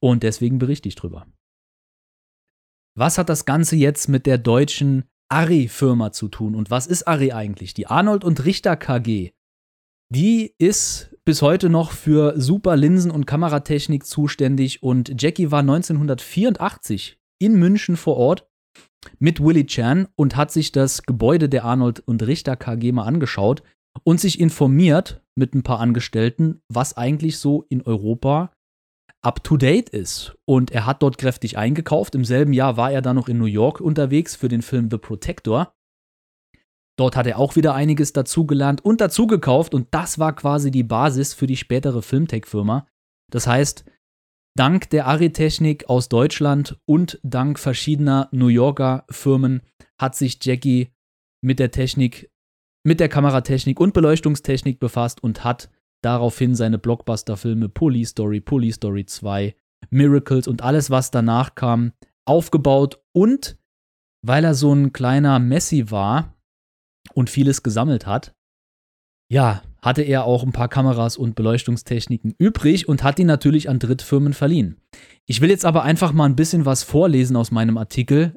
Und 0.00 0.22
deswegen 0.22 0.58
berichte 0.58 0.88
ich 0.88 0.94
drüber. 0.94 1.26
Was 2.96 3.18
hat 3.18 3.28
das 3.28 3.44
Ganze 3.44 3.76
jetzt 3.76 4.08
mit 4.08 4.26
der 4.26 4.38
deutschen 4.38 5.04
Arri-Firma 5.28 6.12
zu 6.12 6.28
tun? 6.28 6.54
Und 6.54 6.70
was 6.70 6.86
ist 6.86 7.06
Arri 7.06 7.32
eigentlich? 7.32 7.74
Die 7.74 7.86
Arnold 7.86 8.24
und 8.24 8.44
Richter 8.44 8.76
KG. 8.76 9.32
Die 10.08 10.54
ist 10.58 11.16
bis 11.24 11.42
heute 11.42 11.68
noch 11.68 11.90
für 11.90 12.40
super 12.40 12.76
Linsen- 12.76 13.10
und 13.10 13.26
Kameratechnik 13.26 14.06
zuständig 14.06 14.82
und 14.82 15.20
Jackie 15.20 15.50
war 15.50 15.60
1984 15.60 17.18
in 17.40 17.58
München 17.58 17.96
vor 17.96 18.16
Ort 18.16 18.48
mit 19.18 19.42
Willie 19.42 19.66
Chan 19.66 20.08
und 20.16 20.36
hat 20.36 20.52
sich 20.52 20.72
das 20.72 21.02
Gebäude 21.02 21.48
der 21.48 21.64
Arnold 21.64 22.00
und 22.00 22.22
Richter 22.22 22.56
KG 22.56 22.92
mal 22.92 23.04
angeschaut 23.04 23.62
und 24.04 24.20
sich 24.20 24.38
informiert 24.40 25.22
mit 25.34 25.54
ein 25.54 25.62
paar 25.62 25.80
Angestellten, 25.80 26.60
was 26.68 26.96
eigentlich 26.96 27.38
so 27.38 27.66
in 27.68 27.82
Europa 27.82 28.52
up-to-date 29.26 29.88
ist. 29.88 30.36
Und 30.44 30.70
er 30.70 30.86
hat 30.86 31.02
dort 31.02 31.18
kräftig 31.18 31.58
eingekauft. 31.58 32.14
Im 32.14 32.24
selben 32.24 32.52
Jahr 32.52 32.76
war 32.76 32.92
er 32.92 33.02
dann 33.02 33.16
noch 33.16 33.28
in 33.28 33.38
New 33.38 33.46
York 33.46 33.80
unterwegs 33.80 34.36
für 34.36 34.48
den 34.48 34.62
Film 34.62 34.88
The 34.88 34.98
Protector. 34.98 35.74
Dort 36.96 37.16
hat 37.16 37.26
er 37.26 37.38
auch 37.38 37.56
wieder 37.56 37.74
einiges 37.74 38.12
dazugelernt 38.12 38.82
und 38.84 39.00
dazugekauft 39.00 39.74
und 39.74 39.88
das 39.90 40.18
war 40.18 40.34
quasi 40.34 40.70
die 40.70 40.84
Basis 40.84 41.34
für 41.34 41.46
die 41.46 41.56
spätere 41.56 42.00
Filmtech-Firma. 42.00 42.86
Das 43.30 43.46
heißt, 43.46 43.84
dank 44.56 44.88
der 44.90 45.06
Aritechnik 45.06 45.90
aus 45.90 46.08
Deutschland 46.08 46.80
und 46.86 47.20
dank 47.22 47.58
verschiedener 47.58 48.28
New 48.32 48.46
Yorker 48.46 49.04
Firmen 49.10 49.60
hat 49.98 50.14
sich 50.14 50.38
Jackie 50.42 50.94
mit 51.42 51.58
der 51.58 51.70
Technik, 51.70 52.30
mit 52.82 53.00
der 53.00 53.10
Kameratechnik 53.10 53.78
und 53.78 53.92
Beleuchtungstechnik 53.92 54.78
befasst 54.78 55.22
und 55.22 55.44
hat 55.44 55.68
daraufhin 56.02 56.54
seine 56.54 56.78
Blockbuster-Filme 56.78 57.68
Police 57.68 58.10
Story, 58.10 58.40
Police 58.40 58.76
Story 58.76 59.06
2, 59.06 59.54
Miracles 59.90 60.48
und 60.48 60.62
alles, 60.62 60.90
was 60.90 61.10
danach 61.10 61.54
kam, 61.54 61.92
aufgebaut 62.24 63.00
und 63.12 63.58
weil 64.22 64.44
er 64.44 64.54
so 64.54 64.72
ein 64.72 64.92
kleiner 64.92 65.38
Messi 65.38 65.90
war 65.90 66.34
und 67.14 67.30
vieles 67.30 67.62
gesammelt 67.62 68.06
hat, 68.06 68.34
ja, 69.28 69.62
hatte 69.82 70.02
er 70.02 70.24
auch 70.24 70.42
ein 70.42 70.52
paar 70.52 70.68
Kameras 70.68 71.16
und 71.16 71.34
Beleuchtungstechniken 71.34 72.34
übrig 72.38 72.88
und 72.88 73.02
hat 73.02 73.18
die 73.18 73.24
natürlich 73.24 73.68
an 73.68 73.78
Drittfirmen 73.78 74.32
verliehen. 74.32 74.80
Ich 75.26 75.40
will 75.40 75.50
jetzt 75.50 75.64
aber 75.64 75.82
einfach 75.82 76.12
mal 76.12 76.24
ein 76.24 76.36
bisschen 76.36 76.64
was 76.64 76.82
vorlesen 76.82 77.36
aus 77.36 77.50
meinem 77.50 77.78
Artikel, 77.78 78.36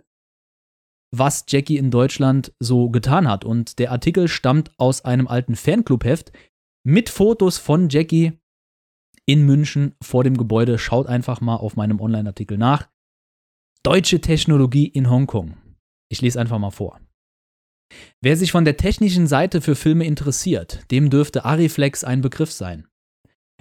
was 1.12 1.46
Jackie 1.48 1.78
in 1.78 1.92
Deutschland 1.92 2.54
so 2.60 2.90
getan 2.90 3.28
hat. 3.28 3.46
Und 3.46 3.80
der 3.80 3.92
Artikel 3.92 4.28
stammt 4.28 4.72
aus 4.78 5.06
einem 5.06 5.28
alten 5.28 5.56
Fanclubheft, 5.56 6.32
mit 6.84 7.10
Fotos 7.10 7.58
von 7.58 7.90
Jackie 7.90 8.40
in 9.26 9.46
München 9.46 9.96
vor 10.02 10.24
dem 10.24 10.38
Gebäude. 10.38 10.78
Schaut 10.78 11.08
einfach 11.08 11.42
mal 11.42 11.56
auf 11.56 11.76
meinem 11.76 12.00
Online-Artikel 12.02 12.58
nach. 12.58 12.90
Deutsche 13.84 14.22
Technologie 14.22 14.88
in 14.88 15.10
Hongkong. 15.10 15.56
Ich 16.10 16.22
lese 16.22 16.40
einfach 16.40 16.60
mal 16.60 16.72
vor. 16.72 17.00
Wer 18.22 18.38
sich 18.38 18.52
von 18.52 18.66
der 18.66 18.78
technischen 18.78 19.28
Seite 19.28 19.62
für 19.62 19.76
Filme 19.76 20.06
interessiert, 20.06 20.86
dem 20.92 21.10
dürfte 21.10 21.46
Ariflex 21.46 22.04
ein 22.04 22.22
Begriff 22.22 22.52
sein. 22.52 22.88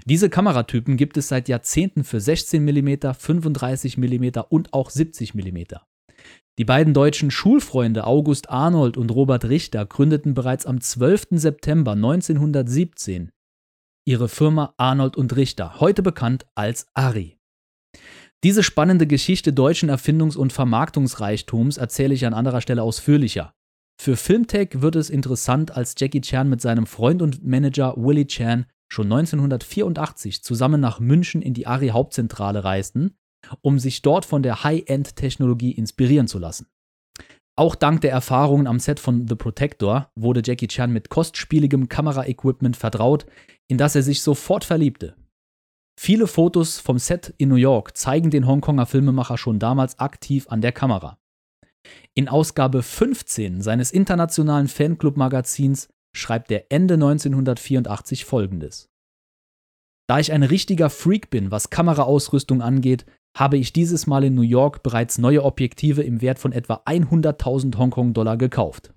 Diese 0.05 0.31
Kameratypen 0.31 0.97
gibt 0.97 1.17
es 1.17 1.29
seit 1.29 1.49
Jahrzehnten 1.49 2.05
für 2.05 2.21
16 2.21 2.65
mm, 2.65 3.13
35 3.15 3.99
mm 3.99 4.41
und 4.49 4.73
auch 4.73 4.91
70 4.91 5.35
mm. 5.35 5.59
Die 6.59 6.65
beiden 6.65 6.93
deutschen 6.93 7.31
Schulfreunde 7.31 8.05
August 8.05 8.51
Arnold 8.51 8.97
und 8.97 9.13
Robert 9.13 9.45
Richter 9.45 9.87
gründeten 9.87 10.35
bereits 10.35 10.67
am 10.67 10.81
12. 10.81 11.29
September 11.31 11.93
1917 11.93 13.31
ihre 14.05 14.29
Firma 14.29 14.73
Arnold 14.79 15.17
und 15.17 15.37
Richter, 15.37 15.81
heute 15.81 16.03
bekannt 16.03 16.47
als 16.55 16.87
Ari. 16.95 17.39
Diese 18.43 18.63
spannende 18.63 19.07
Geschichte 19.07 19.53
deutschen 19.53 19.91
Erfindungs- 19.91 20.37
und 20.37 20.53
Vermarktungsreichtums 20.53 21.77
erzähle 21.77 22.15
ich 22.15 22.25
an 22.25 22.33
anderer 22.33 22.63
Stelle 22.63 22.83
ausführlicher. 22.83 23.53
Für 24.01 24.17
Filmtech 24.17 24.81
wird 24.81 24.97
es 24.97 25.11
interessant, 25.11 25.73
als 25.73 25.95
Jackie 25.99 26.23
Chan 26.23 26.49
mit 26.49 26.63
seinem 26.63 26.87
Freund 26.87 27.21
und 27.21 27.45
Manager 27.45 27.95
Willie 27.99 28.27
Chan 28.27 28.65
schon 28.89 29.13
1984 29.13 30.43
zusammen 30.43 30.81
nach 30.81 31.01
München 31.01 31.43
in 31.43 31.53
die 31.53 31.67
Ari 31.67 31.89
Hauptzentrale 31.89 32.65
reisten 32.65 33.18
um 33.63 33.79
sich 33.79 34.03
dort 34.03 34.25
von 34.25 34.43
der 34.43 34.65
High-End-Technologie 34.65 35.73
inspirieren 35.73 36.29
zu 36.29 36.39
lassen. 36.39 36.67
Auch 37.59 37.75
dank 37.75 38.03
der 38.03 38.13
Erfahrungen 38.13 38.69
am 38.69 38.79
Set 38.79 39.01
von 39.01 39.27
The 39.27 39.35
Protector 39.35 40.13
wurde 40.15 40.43
Jackie 40.45 40.69
Chan 40.69 40.93
mit 40.93 41.09
kostspieligem 41.09 41.89
Kameraequipment 41.89 42.77
vertraut, 42.77 43.27
in 43.69 43.79
das 43.79 43.97
er 43.97 44.03
sich 44.03 44.23
sofort 44.23 44.65
verliebte. 44.65 45.17
Viele 45.99 46.29
Fotos 46.29 46.79
vom 46.79 46.99
Set 46.99 47.35
in 47.39 47.49
New 47.49 47.57
York 47.57 47.97
zeigen 47.97 48.31
den 48.31 48.47
Hongkonger 48.47 48.87
Filmemacher 48.87 49.37
schon 49.37 49.59
damals 49.59 49.99
aktiv 49.99 50.47
an 50.49 50.61
der 50.61 50.71
Kamera. 50.71 51.19
In 52.15 52.29
Ausgabe 52.29 52.85
15 52.85 53.61
seines 53.61 53.91
internationalen 53.91 54.69
Fanclub-Magazins 54.69 55.89
schreibt 56.17 56.53
er 56.53 56.71
Ende 56.71 56.95
1984 56.95 58.25
folgendes. 58.25 58.89
Da 60.09 60.21
ich 60.21 60.33
ein 60.33 60.45
richtiger 60.45 60.91
Freak 60.91 61.31
bin, 61.31 61.51
was 61.51 61.71
Kameraausrüstung 61.71 62.63
angeht, 62.63 63.05
habe 63.39 63.57
ich 63.57 63.73
dieses 63.73 64.07
Mal 64.07 64.25
in 64.25 64.35
New 64.35 64.43
York 64.43 64.83
bereits 64.83 65.19
neue 65.19 65.45
Objektive 65.45 66.03
im 66.03 66.21
Wert 66.21 66.39
von 66.39 66.53
etwa 66.53 66.83
100.000 66.87 67.77
Hongkong-Dollar 67.77 68.37
gekauft. 68.37 68.93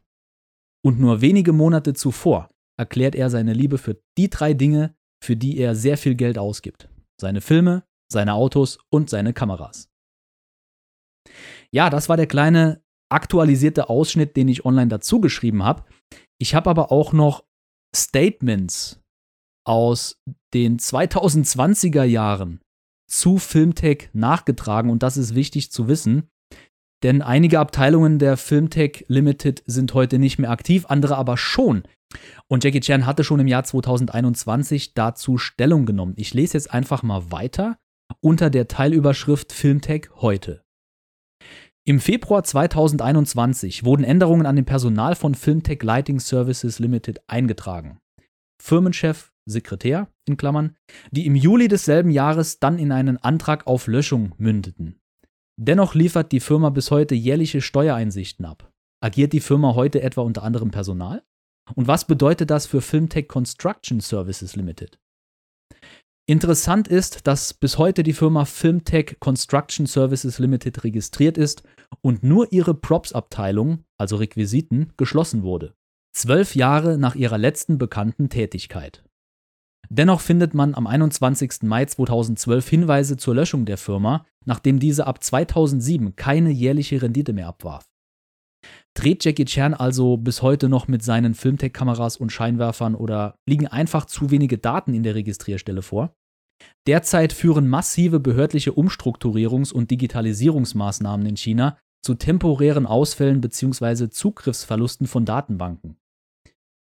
Und 0.83 0.99
nur 0.99 1.21
wenige 1.21 1.53
Monate 1.53 1.93
zuvor 1.93 2.49
erklärt 2.79 3.13
er 3.13 3.29
seine 3.29 3.53
Liebe 3.53 3.77
für 3.77 4.01
die 4.17 4.29
drei 4.29 4.55
Dinge, 4.55 4.95
für 5.23 5.35
die 5.35 5.57
er 5.57 5.75
sehr 5.75 5.97
viel 5.97 6.15
Geld 6.15 6.39
ausgibt. 6.39 6.89
Seine 7.19 7.41
Filme, 7.41 7.83
seine 8.11 8.33
Autos 8.33 8.79
und 8.89 9.11
seine 9.11 9.33
Kameras. 9.33 9.89
Ja, 11.71 11.91
das 11.91 12.09
war 12.09 12.17
der 12.17 12.25
kleine 12.25 12.83
aktualisierte 13.11 13.89
Ausschnitt, 13.89 14.35
den 14.35 14.47
ich 14.47 14.65
online 14.65 14.87
dazu 14.87 15.21
geschrieben 15.21 15.63
habe. 15.63 15.83
Ich 16.39 16.55
habe 16.55 16.69
aber 16.69 16.91
auch 16.91 17.13
noch 17.13 17.45
Statements 17.95 18.99
aus 19.67 20.19
den 20.55 20.79
2020er 20.79 22.03
Jahren 22.03 22.61
zu 23.11 23.37
Filmtech 23.37 24.09
nachgetragen 24.13 24.89
und 24.89 25.03
das 25.03 25.17
ist 25.17 25.35
wichtig 25.35 25.71
zu 25.71 25.87
wissen, 25.87 26.29
denn 27.03 27.21
einige 27.21 27.59
Abteilungen 27.59 28.19
der 28.19 28.37
Filmtech 28.37 29.05
Limited 29.07 29.63
sind 29.65 29.93
heute 29.93 30.17
nicht 30.17 30.39
mehr 30.39 30.51
aktiv, 30.51 30.85
andere 30.87 31.17
aber 31.17 31.35
schon. 31.35 31.83
Und 32.47 32.63
Jackie 32.63 32.79
Chan 32.79 33.05
hatte 33.05 33.23
schon 33.23 33.39
im 33.39 33.47
Jahr 33.47 33.63
2021 33.63 34.93
dazu 34.93 35.37
Stellung 35.37 35.85
genommen. 35.85 36.13
Ich 36.15 36.33
lese 36.33 36.53
jetzt 36.53 36.73
einfach 36.73 37.03
mal 37.03 37.31
weiter 37.31 37.77
unter 38.21 38.49
der 38.49 38.67
Teilüberschrift 38.67 39.51
Filmtech 39.51 40.09
heute. 40.15 40.63
Im 41.83 41.99
Februar 41.99 42.43
2021 42.43 43.83
wurden 43.83 44.03
Änderungen 44.03 44.45
an 44.45 44.55
dem 44.55 44.65
Personal 44.65 45.15
von 45.15 45.35
Filmtech 45.35 45.81
Lighting 45.81 46.19
Services 46.19 46.79
Limited 46.79 47.21
eingetragen. 47.27 47.99
Firmenchef, 48.61 49.30
Sekretär 49.45 50.07
in 50.27 50.37
Klammern, 50.37 50.75
die 51.11 51.25
im 51.25 51.35
Juli 51.35 51.67
desselben 51.67 52.11
Jahres 52.11 52.59
dann 52.59 52.79
in 52.79 52.91
einen 52.91 53.17
Antrag 53.17 53.67
auf 53.67 53.87
Löschung 53.87 54.33
mündeten. 54.37 54.99
Dennoch 55.57 55.95
liefert 55.95 56.31
die 56.31 56.39
Firma 56.39 56.69
bis 56.69 56.91
heute 56.91 57.15
jährliche 57.15 57.61
Steuereinsichten 57.61 58.45
ab. 58.45 58.71
Agiert 59.03 59.33
die 59.33 59.39
Firma 59.39 59.75
heute 59.75 60.01
etwa 60.01 60.21
unter 60.21 60.43
anderem 60.43 60.71
Personal? 60.71 61.23
Und 61.75 61.87
was 61.87 62.05
bedeutet 62.05 62.49
das 62.49 62.65
für 62.65 62.81
Filmtech 62.81 63.27
Construction 63.27 63.99
Services 63.99 64.55
Limited? 64.55 64.99
Interessant 66.27 66.87
ist, 66.87 67.27
dass 67.27 67.53
bis 67.53 67.77
heute 67.77 68.03
die 68.03 68.13
Firma 68.13 68.45
Filmtech 68.45 69.17
Construction 69.19 69.85
Services 69.85 70.39
Limited 70.39 70.83
registriert 70.83 71.37
ist 71.37 71.63
und 72.01 72.23
nur 72.23 72.51
ihre 72.53 72.73
Props-Abteilung, 72.73 73.83
also 73.97 74.15
Requisiten, 74.15 74.93
geschlossen 74.97 75.43
wurde. 75.43 75.73
Zwölf 76.13 76.55
Jahre 76.55 76.97
nach 76.97 77.15
ihrer 77.15 77.37
letzten 77.37 77.77
bekannten 77.77 78.29
Tätigkeit. 78.29 79.03
Dennoch 79.93 80.21
findet 80.21 80.53
man 80.53 80.73
am 80.73 80.87
21. 80.87 81.63
Mai 81.63 81.83
2012 81.83 82.69
Hinweise 82.69 83.17
zur 83.17 83.35
Löschung 83.35 83.65
der 83.65 83.77
Firma, 83.77 84.25
nachdem 84.45 84.79
diese 84.79 85.05
ab 85.05 85.21
2007 85.21 86.15
keine 86.15 86.49
jährliche 86.49 87.01
Rendite 87.01 87.33
mehr 87.33 87.49
abwarf. 87.49 87.83
Dreht 88.93 89.25
Jackie 89.25 89.43
Chan 89.43 89.73
also 89.73 90.15
bis 90.15 90.41
heute 90.41 90.69
noch 90.69 90.87
mit 90.87 91.03
seinen 91.03 91.33
Filmtech-Kameras 91.33 92.15
und 92.15 92.31
Scheinwerfern 92.31 92.95
oder 92.95 93.35
liegen 93.45 93.67
einfach 93.67 94.05
zu 94.05 94.31
wenige 94.31 94.57
Daten 94.57 94.93
in 94.93 95.03
der 95.03 95.15
Registrierstelle 95.15 95.81
vor? 95.81 96.15
Derzeit 96.87 97.33
führen 97.33 97.67
massive 97.67 98.21
behördliche 98.21 98.71
Umstrukturierungs- 98.71 99.73
und 99.73 99.91
Digitalisierungsmaßnahmen 99.91 101.25
in 101.25 101.35
China 101.35 101.77
zu 102.01 102.13
temporären 102.13 102.85
Ausfällen 102.85 103.41
bzw. 103.41 104.07
Zugriffsverlusten 104.09 105.07
von 105.07 105.25
Datenbanken. 105.25 105.97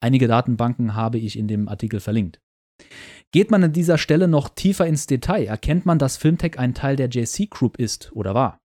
Einige 0.00 0.28
Datenbanken 0.28 0.94
habe 0.94 1.16
ich 1.16 1.38
in 1.38 1.48
dem 1.48 1.68
Artikel 1.68 2.00
verlinkt. 2.00 2.38
Geht 3.30 3.50
man 3.50 3.64
an 3.64 3.72
dieser 3.72 3.98
Stelle 3.98 4.26
noch 4.26 4.48
tiefer 4.48 4.86
ins 4.86 5.06
Detail, 5.06 5.44
erkennt 5.44 5.84
man, 5.84 5.98
dass 5.98 6.16
Filmtech 6.16 6.58
ein 6.58 6.74
Teil 6.74 6.96
der 6.96 7.08
JC 7.08 7.50
Group 7.50 7.78
ist 7.78 8.10
oder 8.12 8.34
war. 8.34 8.58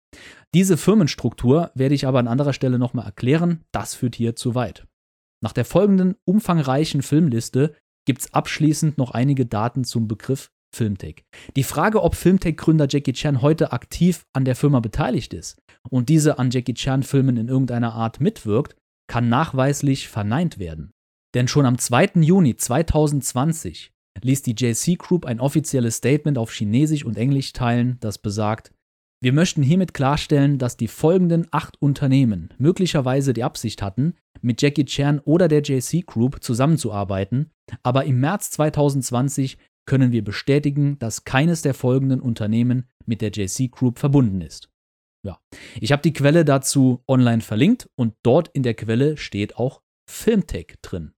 Diese 0.54 0.78
Firmenstruktur 0.78 1.72
werde 1.76 1.96
ich 1.96 2.08
aber 2.08 2.20
an 2.20 2.28
anderer 2.28 2.54
Stelle 2.54 2.80
nochmal 2.80 3.06
erklären, 3.06 3.66
das 3.72 3.96
führt 3.96 4.16
hier 4.16 4.36
zu 4.36 4.56
weit. 4.56 4.86
Nach 5.42 5.54
der 5.54 5.66
folgenden 5.66 6.16
umfangreichen 6.26 7.02
Filmliste 7.02 7.76
gibt 8.06 8.22
es 8.22 8.34
abschließend 8.34 8.98
noch 8.98 9.12
einige 9.12 9.46
Daten 9.46 9.84
zum 9.84 10.08
Begriff 10.08 10.52
Filmtech. 10.74 11.26
Die 11.56 11.64
Frage, 11.64 12.02
ob 12.02 12.16
Filmtech-Gründer 12.16 12.88
Jackie 12.90 13.14
Chan 13.14 13.42
heute 13.42 13.72
aktiv 13.74 14.26
an 14.34 14.46
der 14.46 14.56
Firma 14.56 14.80
beteiligt 14.80 15.34
ist 15.34 15.60
und 15.90 16.10
diese 16.10 16.40
an 16.40 16.50
Jackie 16.52 16.74
Chan-Filmen 16.74 17.38
in 17.38 17.48
irgendeiner 17.50 17.94
Art 17.94 18.20
mitwirkt, 18.20 18.76
kann 19.08 19.30
nachweislich 19.30 20.08
verneint 20.08 20.60
werden. 20.60 20.92
Denn 21.36 21.48
schon 21.48 21.66
am 21.66 21.78
2. 21.78 22.22
Juni 22.22 22.56
2020 22.56 23.93
ließ 24.22 24.42
die 24.44 24.56
JC 24.58 24.98
Group 24.98 25.26
ein 25.26 25.40
offizielles 25.40 25.98
Statement 25.98 26.38
auf 26.38 26.52
Chinesisch 26.52 27.06
und 27.06 27.18
Englisch 27.18 27.54
teilen, 27.54 27.98
das 28.00 28.18
besagt, 28.18 28.72
wir 29.22 29.32
möchten 29.32 29.64
hiermit 29.64 29.94
klarstellen, 29.94 30.58
dass 30.58 30.76
die 30.76 30.90
folgenden 30.90 31.48
acht 31.52 31.82
Unternehmen 31.82 32.50
möglicherweise 32.58 33.34
die 33.34 33.46
Absicht 33.46 33.82
hatten, 33.82 34.16
mit 34.42 34.62
Jackie 34.62 34.84
Chan 34.84 35.20
oder 35.20 35.48
der 35.48 35.62
JC 35.62 36.06
Group 36.06 36.44
zusammenzuarbeiten, 36.44 37.50
aber 37.84 38.04
im 38.04 38.20
März 38.20 38.52
2020 38.52 39.58
können 39.86 40.12
wir 40.12 40.24
bestätigen, 40.24 41.00
dass 41.00 41.24
keines 41.24 41.62
der 41.62 41.74
folgenden 41.74 42.20
Unternehmen 42.20 42.90
mit 43.06 43.22
der 43.22 43.32
JC 43.32 43.72
Group 43.72 43.98
verbunden 43.98 44.42
ist. 44.42 44.70
Ja, 45.26 45.40
ich 45.80 45.94
habe 45.94 46.02
die 46.02 46.12
Quelle 46.12 46.44
dazu 46.44 47.02
online 47.08 47.42
verlinkt 47.42 47.90
und 47.96 48.16
dort 48.24 48.50
in 48.50 48.64
der 48.64 48.74
Quelle 48.74 49.16
steht 49.16 49.56
auch 49.56 49.82
Filmtech 50.10 50.76
drin. 50.82 51.14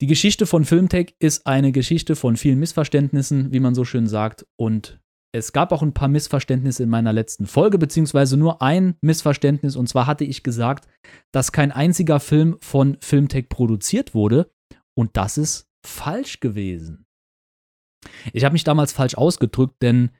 Die 0.00 0.06
Geschichte 0.06 0.46
von 0.46 0.64
Filmtech 0.64 1.14
ist 1.20 1.46
eine 1.46 1.70
Geschichte 1.70 2.16
von 2.16 2.36
vielen 2.36 2.58
Missverständnissen, 2.58 3.52
wie 3.52 3.60
man 3.60 3.74
so 3.74 3.84
schön 3.84 4.06
sagt, 4.06 4.46
und 4.56 5.00
es 5.32 5.52
gab 5.52 5.72
auch 5.72 5.82
ein 5.82 5.94
paar 5.94 6.08
Missverständnisse 6.08 6.84
in 6.84 6.88
meiner 6.88 7.12
letzten 7.12 7.46
Folge, 7.46 7.78
beziehungsweise 7.78 8.36
nur 8.36 8.62
ein 8.62 8.96
Missverständnis, 9.00 9.76
und 9.76 9.88
zwar 9.88 10.06
hatte 10.06 10.24
ich 10.24 10.42
gesagt, 10.42 10.88
dass 11.32 11.52
kein 11.52 11.72
einziger 11.72 12.20
Film 12.20 12.56
von 12.60 12.96
Filmtech 13.00 13.48
produziert 13.48 14.14
wurde, 14.14 14.50
und 14.96 15.16
das 15.16 15.38
ist 15.38 15.68
falsch 15.84 16.40
gewesen. 16.40 17.06
Ich 18.32 18.44
habe 18.44 18.52
mich 18.52 18.64
damals 18.64 18.92
falsch 18.92 19.16
ausgedrückt, 19.16 19.76
denn 19.82 20.10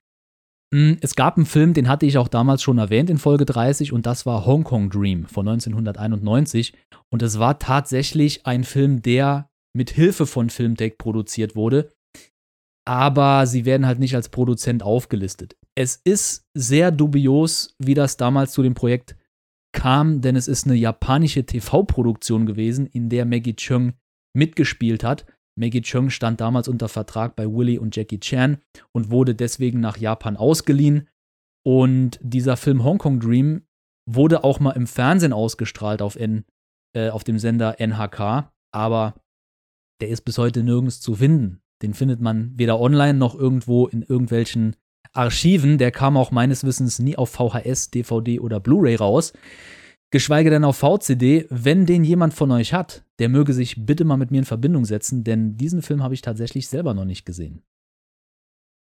mh, 0.72 0.90
hm, 0.90 0.98
es 1.00 1.14
gab 1.14 1.36
einen 1.36 1.46
Film, 1.46 1.74
den 1.74 1.88
hatte 1.88 2.06
ich 2.06 2.18
auch 2.18 2.28
damals 2.28 2.62
schon 2.62 2.78
erwähnt 2.78 3.10
in 3.10 3.18
Folge 3.18 3.44
30 3.44 3.92
und 3.92 4.06
das 4.06 4.24
war 4.26 4.46
Hong 4.46 4.64
Kong 4.64 4.90
Dream 4.90 5.26
von 5.26 5.46
1991 5.48 6.74
und 7.12 7.22
es 7.22 7.38
war 7.38 7.58
tatsächlich 7.58 8.46
ein 8.46 8.64
Film, 8.64 9.02
der 9.02 9.48
mit 9.74 9.90
Hilfe 9.90 10.26
von 10.26 10.50
Filmtech 10.50 10.98
produziert 10.98 11.56
wurde, 11.56 11.92
aber 12.86 13.46
sie 13.46 13.64
werden 13.64 13.86
halt 13.86 13.98
nicht 13.98 14.14
als 14.14 14.28
Produzent 14.28 14.82
aufgelistet. 14.82 15.56
Es 15.74 16.00
ist 16.04 16.46
sehr 16.54 16.90
dubios, 16.90 17.74
wie 17.78 17.94
das 17.94 18.16
damals 18.16 18.52
zu 18.52 18.62
dem 18.62 18.74
Projekt 18.74 19.16
kam, 19.72 20.20
denn 20.20 20.36
es 20.36 20.46
ist 20.46 20.66
eine 20.66 20.76
japanische 20.76 21.44
TV-Produktion 21.44 22.46
gewesen, 22.46 22.86
in 22.86 23.08
der 23.08 23.24
Maggie 23.24 23.56
Chung 23.56 23.94
mitgespielt 24.36 25.02
hat 25.02 25.26
Maggie 25.56 25.82
Chung 25.82 26.10
stand 26.10 26.40
damals 26.40 26.68
unter 26.68 26.88
Vertrag 26.88 27.36
bei 27.36 27.46
Willy 27.46 27.78
und 27.78 27.94
Jackie 27.94 28.20
Chan 28.20 28.58
und 28.92 29.10
wurde 29.10 29.34
deswegen 29.34 29.80
nach 29.80 29.96
Japan 29.96 30.36
ausgeliehen. 30.36 31.08
Und 31.64 32.18
dieser 32.22 32.56
Film 32.56 32.84
Hong 32.84 32.98
Kong 32.98 33.20
Dream 33.20 33.62
wurde 34.10 34.44
auch 34.44 34.60
mal 34.60 34.72
im 34.72 34.86
Fernsehen 34.86 35.32
ausgestrahlt 35.32 36.02
auf, 36.02 36.16
N, 36.16 36.44
äh, 36.94 37.08
auf 37.08 37.24
dem 37.24 37.38
Sender 37.38 37.80
NHK, 37.80 38.50
aber 38.72 39.14
der 40.00 40.08
ist 40.08 40.22
bis 40.22 40.38
heute 40.38 40.62
nirgends 40.62 41.00
zu 41.00 41.16
finden. 41.16 41.60
Den 41.82 41.94
findet 41.94 42.20
man 42.20 42.52
weder 42.56 42.80
online 42.80 43.18
noch 43.18 43.34
irgendwo 43.34 43.86
in 43.86 44.02
irgendwelchen 44.02 44.76
Archiven. 45.12 45.78
Der 45.78 45.90
kam 45.90 46.16
auch 46.16 46.30
meines 46.30 46.64
Wissens 46.64 46.98
nie 46.98 47.16
auf 47.16 47.30
VHS, 47.30 47.90
DVD 47.90 48.40
oder 48.40 48.60
Blu-ray 48.60 48.96
raus 48.96 49.32
geschweige 50.14 50.48
denn 50.48 50.62
auf 50.62 50.76
VCD. 50.76 51.44
Wenn 51.50 51.86
den 51.86 52.04
jemand 52.04 52.34
von 52.34 52.52
euch 52.52 52.72
hat, 52.72 53.04
der 53.18 53.28
möge 53.28 53.52
sich 53.52 53.84
bitte 53.84 54.04
mal 54.04 54.16
mit 54.16 54.30
mir 54.30 54.38
in 54.38 54.44
Verbindung 54.44 54.84
setzen, 54.84 55.24
denn 55.24 55.56
diesen 55.56 55.82
Film 55.82 56.04
habe 56.04 56.14
ich 56.14 56.22
tatsächlich 56.22 56.68
selber 56.68 56.94
noch 56.94 57.04
nicht 57.04 57.26
gesehen. 57.26 57.64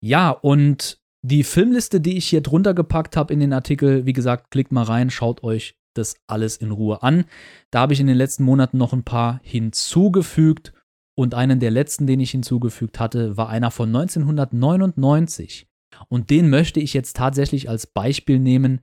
Ja, 0.03 0.29
und 0.29 1.01
die 1.23 1.43
Filmliste, 1.43 2.03
die 2.03 2.19
ich 2.19 2.27
hier 2.27 2.43
drunter 2.43 2.75
gepackt 2.75 3.17
habe 3.17 3.33
in 3.33 3.41
den 3.41 3.55
Artikel, 3.55 4.05
wie 4.05 4.13
gesagt, 4.13 4.51
klickt 4.51 4.71
mal 4.71 4.83
rein, 4.83 5.09
schaut 5.09 5.43
euch 5.43 5.79
das 5.95 6.17
alles 6.27 6.59
in 6.59 6.73
Ruhe 6.73 7.03
an. 7.03 7.25
Da 7.71 7.81
habe 7.81 7.95
ich 7.95 8.01
in 8.01 8.07
den 8.07 8.19
letzten 8.19 8.45
Monaten 8.45 8.77
noch 8.77 8.93
ein 8.93 9.05
paar 9.05 9.41
hinzugefügt 9.43 10.75
und 11.17 11.35
einen 11.35 11.61
der 11.61 11.71
letzten, 11.71 12.07
den 12.07 12.21
ich 12.21 12.33
hinzugefügt 12.33 12.99
hatte, 12.99 13.37
war 13.37 13.49
einer 13.49 13.71
von 13.71 13.89
1999. 13.89 15.69
Und 16.09 16.31
den 16.31 16.51
möchte 16.51 16.81
ich 16.81 16.93
jetzt 16.93 17.17
tatsächlich 17.17 17.69
als 17.69 17.87
Beispiel 17.87 18.39
nehmen, 18.39 18.81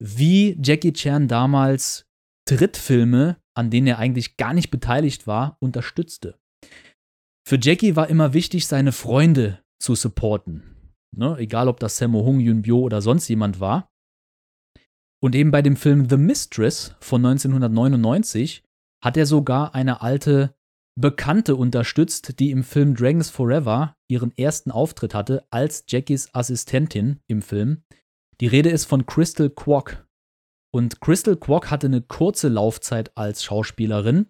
wie 0.00 0.58
Jackie 0.62 0.92
Chan 0.92 1.28
damals 1.28 2.06
Drittfilme, 2.48 3.36
an 3.54 3.70
denen 3.70 3.86
er 3.86 3.98
eigentlich 3.98 4.36
gar 4.36 4.54
nicht 4.54 4.70
beteiligt 4.70 5.26
war, 5.26 5.56
unterstützte. 5.60 6.38
Für 7.46 7.58
Jackie 7.60 7.96
war 7.96 8.08
immer 8.08 8.32
wichtig, 8.32 8.66
seine 8.66 8.92
Freunde 8.92 9.62
zu 9.80 9.94
supporten. 9.94 10.92
Ne? 11.16 11.36
Egal, 11.38 11.68
ob 11.68 11.80
das 11.80 11.96
Sammo 11.96 12.24
Hung, 12.24 12.40
Yun 12.40 12.62
Bio 12.62 12.80
oder 12.80 13.00
sonst 13.02 13.28
jemand 13.28 13.60
war. 13.60 13.90
Und 15.20 15.34
eben 15.34 15.50
bei 15.50 15.62
dem 15.62 15.76
Film 15.76 16.08
The 16.08 16.16
Mistress 16.16 16.94
von 17.00 17.24
1999 17.24 18.64
hat 19.02 19.16
er 19.16 19.26
sogar 19.26 19.74
eine 19.74 20.00
alte 20.00 20.54
Bekannte 21.00 21.54
unterstützt, 21.54 22.40
die 22.40 22.50
im 22.50 22.64
Film 22.64 22.96
Dragons 22.96 23.30
Forever 23.30 23.96
ihren 24.08 24.36
ersten 24.36 24.72
Auftritt 24.72 25.14
hatte 25.14 25.46
als 25.50 25.84
Jackies 25.86 26.34
Assistentin 26.34 27.20
im 27.28 27.40
Film. 27.40 27.84
Die 28.40 28.48
Rede 28.48 28.70
ist 28.70 28.86
von 28.86 29.06
Crystal 29.06 29.48
Kwok. 29.48 30.08
Und 30.74 31.00
Crystal 31.00 31.36
Kwok 31.36 31.70
hatte 31.70 31.86
eine 31.86 32.02
kurze 32.02 32.48
Laufzeit 32.48 33.16
als 33.16 33.44
Schauspielerin, 33.44 34.26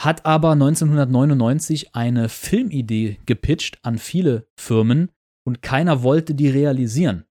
hat 0.00 0.24
aber 0.24 0.52
1999 0.52 1.96
eine 1.96 2.28
Filmidee 2.28 3.18
gepitcht 3.26 3.78
an 3.82 3.98
viele 3.98 4.46
Firmen 4.56 5.10
und 5.44 5.62
keiner 5.62 6.04
wollte 6.04 6.36
die 6.36 6.48
realisieren. 6.48 7.24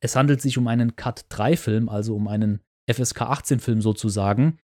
Es 0.00 0.14
handelt 0.14 0.42
sich 0.42 0.58
um 0.58 0.68
einen 0.68 0.94
Cut-3-Film, 0.94 1.88
also 1.88 2.14
um 2.14 2.28
einen 2.28 2.60
FSK 2.86 3.22
18-Film 3.22 3.80
sozusagen. 3.80 4.58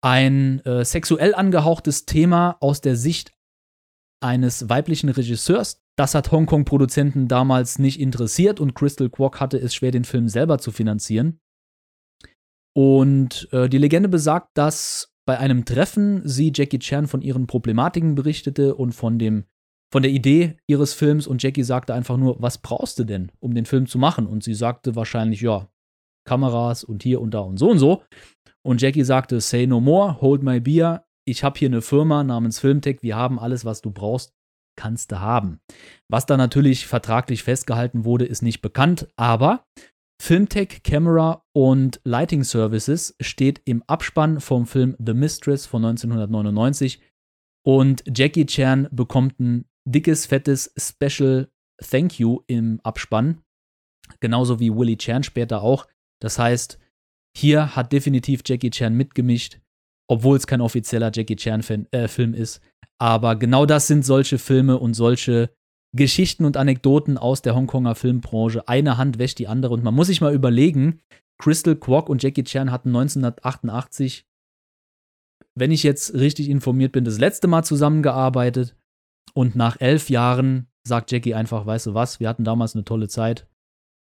Ein 0.00 0.60
äh, 0.60 0.84
sexuell 0.84 1.34
angehauchtes 1.34 2.06
Thema 2.06 2.56
aus 2.60 2.80
der 2.80 2.96
Sicht 2.96 3.32
eines 4.20 4.68
weiblichen 4.68 5.08
Regisseurs. 5.08 5.82
Das 5.96 6.14
hat 6.14 6.30
Hongkong-Produzenten 6.30 7.26
damals 7.26 7.78
nicht 7.78 8.00
interessiert 8.00 8.60
und 8.60 8.74
Crystal 8.74 9.10
Kwok 9.10 9.40
hatte 9.40 9.58
es 9.58 9.74
schwer, 9.74 9.90
den 9.90 10.04
Film 10.04 10.28
selber 10.28 10.58
zu 10.58 10.70
finanzieren. 10.70 11.40
Und 12.76 13.48
äh, 13.52 13.68
die 13.68 13.78
Legende 13.78 14.08
besagt, 14.08 14.50
dass 14.56 15.12
bei 15.26 15.38
einem 15.38 15.64
Treffen 15.64 16.22
sie 16.26 16.52
Jackie 16.54 16.78
Chan 16.78 17.08
von 17.08 17.20
ihren 17.20 17.46
Problematiken 17.46 18.14
berichtete 18.14 18.76
und 18.76 18.92
von 18.92 19.18
dem 19.18 19.44
von 19.92 20.02
der 20.02 20.12
Idee 20.12 20.58
ihres 20.66 20.92
Films 20.92 21.26
und 21.26 21.42
Jackie 21.42 21.62
sagte 21.62 21.94
einfach 21.94 22.18
nur, 22.18 22.40
was 22.40 22.58
brauchst 22.58 22.98
du 22.98 23.04
denn, 23.04 23.32
um 23.40 23.54
den 23.54 23.64
Film 23.64 23.86
zu 23.86 23.98
machen? 23.98 24.26
Und 24.26 24.44
sie 24.44 24.54
sagte 24.54 24.96
wahrscheinlich, 24.96 25.40
ja, 25.40 25.68
Kameras 26.26 26.84
und 26.84 27.02
hier 27.02 27.22
und 27.22 27.32
da 27.32 27.40
und 27.40 27.56
so 27.56 27.70
und 27.70 27.78
so. 27.78 28.02
Und 28.68 28.82
Jackie 28.82 29.02
sagte, 29.02 29.40
say 29.40 29.66
no 29.66 29.80
more, 29.80 30.20
hold 30.20 30.42
my 30.42 30.60
beer. 30.60 31.06
Ich 31.26 31.42
habe 31.42 31.58
hier 31.58 31.70
eine 31.70 31.80
Firma 31.80 32.22
namens 32.22 32.60
Filmtech, 32.60 32.98
wir 33.00 33.16
haben 33.16 33.38
alles, 33.38 33.64
was 33.64 33.80
du 33.80 33.90
brauchst, 33.90 34.34
kannst 34.76 35.10
du 35.10 35.20
haben. 35.20 35.62
Was 36.10 36.26
da 36.26 36.36
natürlich 36.36 36.86
vertraglich 36.86 37.44
festgehalten 37.44 38.04
wurde, 38.04 38.26
ist 38.26 38.42
nicht 38.42 38.60
bekannt, 38.60 39.08
aber 39.16 39.64
Filmtech 40.20 40.82
Camera 40.82 41.46
und 41.56 42.02
Lighting 42.04 42.44
Services 42.44 43.16
steht 43.22 43.62
im 43.64 43.82
Abspann 43.86 44.38
vom 44.38 44.66
Film 44.66 44.96
The 45.02 45.14
Mistress 45.14 45.64
von 45.64 45.86
1999 45.86 47.00
und 47.64 48.04
Jackie 48.14 48.44
Chan 48.44 48.88
bekommt 48.90 49.40
ein 49.40 49.64
dickes, 49.86 50.26
fettes 50.26 50.74
Special 50.76 51.48
Thank 51.82 52.18
You 52.18 52.40
im 52.46 52.80
Abspann. 52.82 53.40
Genauso 54.20 54.60
wie 54.60 54.70
Willie 54.70 54.98
Chan 54.98 55.22
später 55.22 55.62
auch. 55.62 55.86
Das 56.20 56.38
heißt, 56.38 56.78
hier 57.36 57.76
hat 57.76 57.92
definitiv 57.92 58.42
Jackie 58.44 58.70
Chan 58.70 58.94
mitgemischt, 58.94 59.60
obwohl 60.08 60.36
es 60.36 60.46
kein 60.46 60.60
offizieller 60.60 61.10
Jackie 61.14 61.36
Chan-Film 61.36 61.86
äh, 61.92 62.38
ist. 62.38 62.60
Aber 63.00 63.36
genau 63.36 63.66
das 63.66 63.86
sind 63.86 64.04
solche 64.04 64.38
Filme 64.38 64.78
und 64.78 64.94
solche 64.94 65.50
Geschichten 65.96 66.44
und 66.44 66.56
Anekdoten 66.56 67.16
aus 67.16 67.42
der 67.42 67.54
Hongkonger 67.54 67.94
Filmbranche. 67.94 68.66
Eine 68.68 68.98
Hand 68.98 69.18
wäscht 69.18 69.38
die 69.38 69.48
andere 69.48 69.74
und 69.74 69.84
man 69.84 69.94
muss 69.94 70.08
sich 70.08 70.20
mal 70.20 70.34
überlegen, 70.34 71.00
Crystal 71.40 71.76
Kwok 71.76 72.08
und 72.08 72.22
Jackie 72.22 72.44
Chan 72.44 72.70
hatten 72.70 72.88
1988, 72.88 74.26
wenn 75.54 75.70
ich 75.70 75.82
jetzt 75.82 76.14
richtig 76.14 76.48
informiert 76.48 76.92
bin, 76.92 77.04
das 77.04 77.18
letzte 77.18 77.48
Mal 77.48 77.62
zusammengearbeitet. 77.62 78.76
Und 79.34 79.54
nach 79.54 79.80
elf 79.80 80.10
Jahren 80.10 80.68
sagt 80.86 81.12
Jackie 81.12 81.34
einfach, 81.34 81.64
weißt 81.64 81.86
du 81.86 81.94
was, 81.94 82.18
wir 82.18 82.28
hatten 82.28 82.44
damals 82.44 82.74
eine 82.74 82.84
tolle 82.84 83.08
Zeit. 83.08 83.46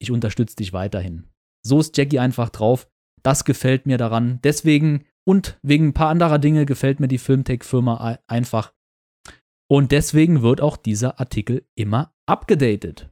Ich 0.00 0.10
unterstütze 0.10 0.56
dich 0.56 0.72
weiterhin. 0.72 1.28
So 1.66 1.80
ist 1.80 1.96
Jackie 1.96 2.18
einfach 2.20 2.50
drauf. 2.50 2.88
Das 3.22 3.44
gefällt 3.44 3.86
mir 3.86 3.98
daran. 3.98 4.40
Deswegen 4.42 5.04
und 5.24 5.58
wegen 5.62 5.88
ein 5.88 5.94
paar 5.94 6.08
anderer 6.08 6.38
Dinge 6.38 6.64
gefällt 6.64 7.00
mir 7.00 7.08
die 7.08 7.18
Filmtech-Firma 7.18 8.18
einfach. 8.26 8.72
Und 9.70 9.92
deswegen 9.92 10.42
wird 10.42 10.60
auch 10.60 10.76
dieser 10.78 11.20
Artikel 11.20 11.66
immer 11.74 12.14
abgedatet. 12.26 13.10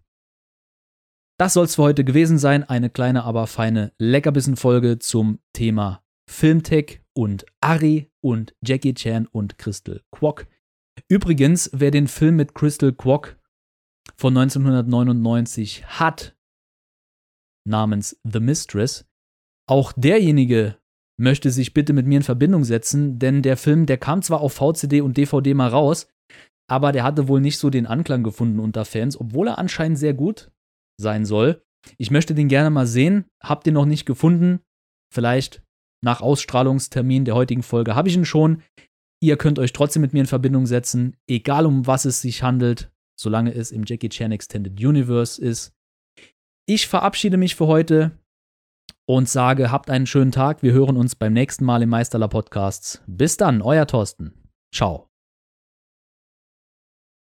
Das 1.38 1.52
soll 1.52 1.66
es 1.66 1.74
für 1.74 1.82
heute 1.82 2.04
gewesen 2.04 2.38
sein. 2.38 2.64
Eine 2.64 2.88
kleine, 2.88 3.24
aber 3.24 3.46
feine 3.46 3.92
Leckerbissen-Folge 3.98 4.98
zum 4.98 5.40
Thema 5.52 6.02
Filmtech 6.28 7.02
und 7.14 7.44
Ari 7.60 8.10
und 8.22 8.54
Jackie 8.62 8.94
Chan 8.94 9.26
und 9.26 9.58
Crystal 9.58 10.02
Kwok. 10.10 10.46
Übrigens, 11.08 11.70
wer 11.74 11.90
den 11.90 12.08
Film 12.08 12.36
mit 12.36 12.54
Crystal 12.54 12.92
Kwok 12.92 13.38
von 14.16 14.36
1999 14.36 15.86
hat, 15.86 16.34
namens 17.66 18.18
The 18.24 18.40
Mistress, 18.40 19.06
auch 19.68 19.92
derjenige 19.92 20.76
möchte 21.18 21.50
sich 21.50 21.74
bitte 21.74 21.92
mit 21.92 22.06
mir 22.06 22.18
in 22.18 22.22
Verbindung 22.22 22.64
setzen, 22.64 23.18
denn 23.18 23.42
der 23.42 23.56
Film, 23.56 23.86
der 23.86 23.98
kam 23.98 24.22
zwar 24.22 24.40
auf 24.40 24.52
VCD 24.54 25.00
und 25.00 25.16
DVD 25.16 25.54
mal 25.54 25.68
raus, 25.68 26.08
aber 26.68 26.92
der 26.92 27.04
hatte 27.04 27.28
wohl 27.28 27.40
nicht 27.40 27.58
so 27.58 27.70
den 27.70 27.86
Anklang 27.86 28.22
gefunden 28.22 28.60
unter 28.60 28.84
Fans, 28.84 29.18
obwohl 29.18 29.48
er 29.48 29.58
anscheinend 29.58 29.98
sehr 29.98 30.14
gut 30.14 30.50
sein 31.00 31.24
soll. 31.24 31.62
Ich 31.98 32.10
möchte 32.10 32.34
den 32.34 32.48
gerne 32.48 32.70
mal 32.70 32.86
sehen. 32.86 33.26
Habt 33.42 33.66
ihr 33.66 33.72
noch 33.72 33.86
nicht 33.86 34.06
gefunden? 34.06 34.60
Vielleicht 35.14 35.62
nach 36.04 36.20
Ausstrahlungstermin 36.20 37.24
der 37.24 37.34
heutigen 37.34 37.62
Folge 37.62 37.94
habe 37.94 38.08
ich 38.08 38.16
ihn 38.16 38.24
schon. 38.24 38.62
Ihr 39.22 39.36
könnt 39.36 39.58
euch 39.58 39.72
trotzdem 39.72 40.02
mit 40.02 40.12
mir 40.12 40.20
in 40.20 40.26
Verbindung 40.26 40.66
setzen, 40.66 41.16
egal 41.28 41.64
um 41.64 41.86
was 41.86 42.04
es 42.04 42.20
sich 42.20 42.42
handelt, 42.42 42.90
solange 43.18 43.54
es 43.54 43.70
im 43.70 43.84
Jackie 43.86 44.08
Chan 44.08 44.32
Extended 44.32 44.78
Universe 44.84 45.40
ist. 45.40 45.72
Ich 46.68 46.86
verabschiede 46.86 47.36
mich 47.36 47.54
für 47.54 47.66
heute 47.66 48.18
und 49.06 49.28
sage, 49.28 49.70
habt 49.70 49.88
einen 49.88 50.06
schönen 50.06 50.32
Tag. 50.32 50.62
Wir 50.62 50.72
hören 50.72 50.96
uns 50.96 51.14
beim 51.14 51.32
nächsten 51.32 51.64
Mal 51.64 51.82
im 51.82 51.88
Meisterler 51.88 52.28
Podcasts. 52.28 53.02
Bis 53.06 53.36
dann, 53.36 53.62
euer 53.62 53.86
Thorsten. 53.86 54.34
Ciao. 54.72 55.08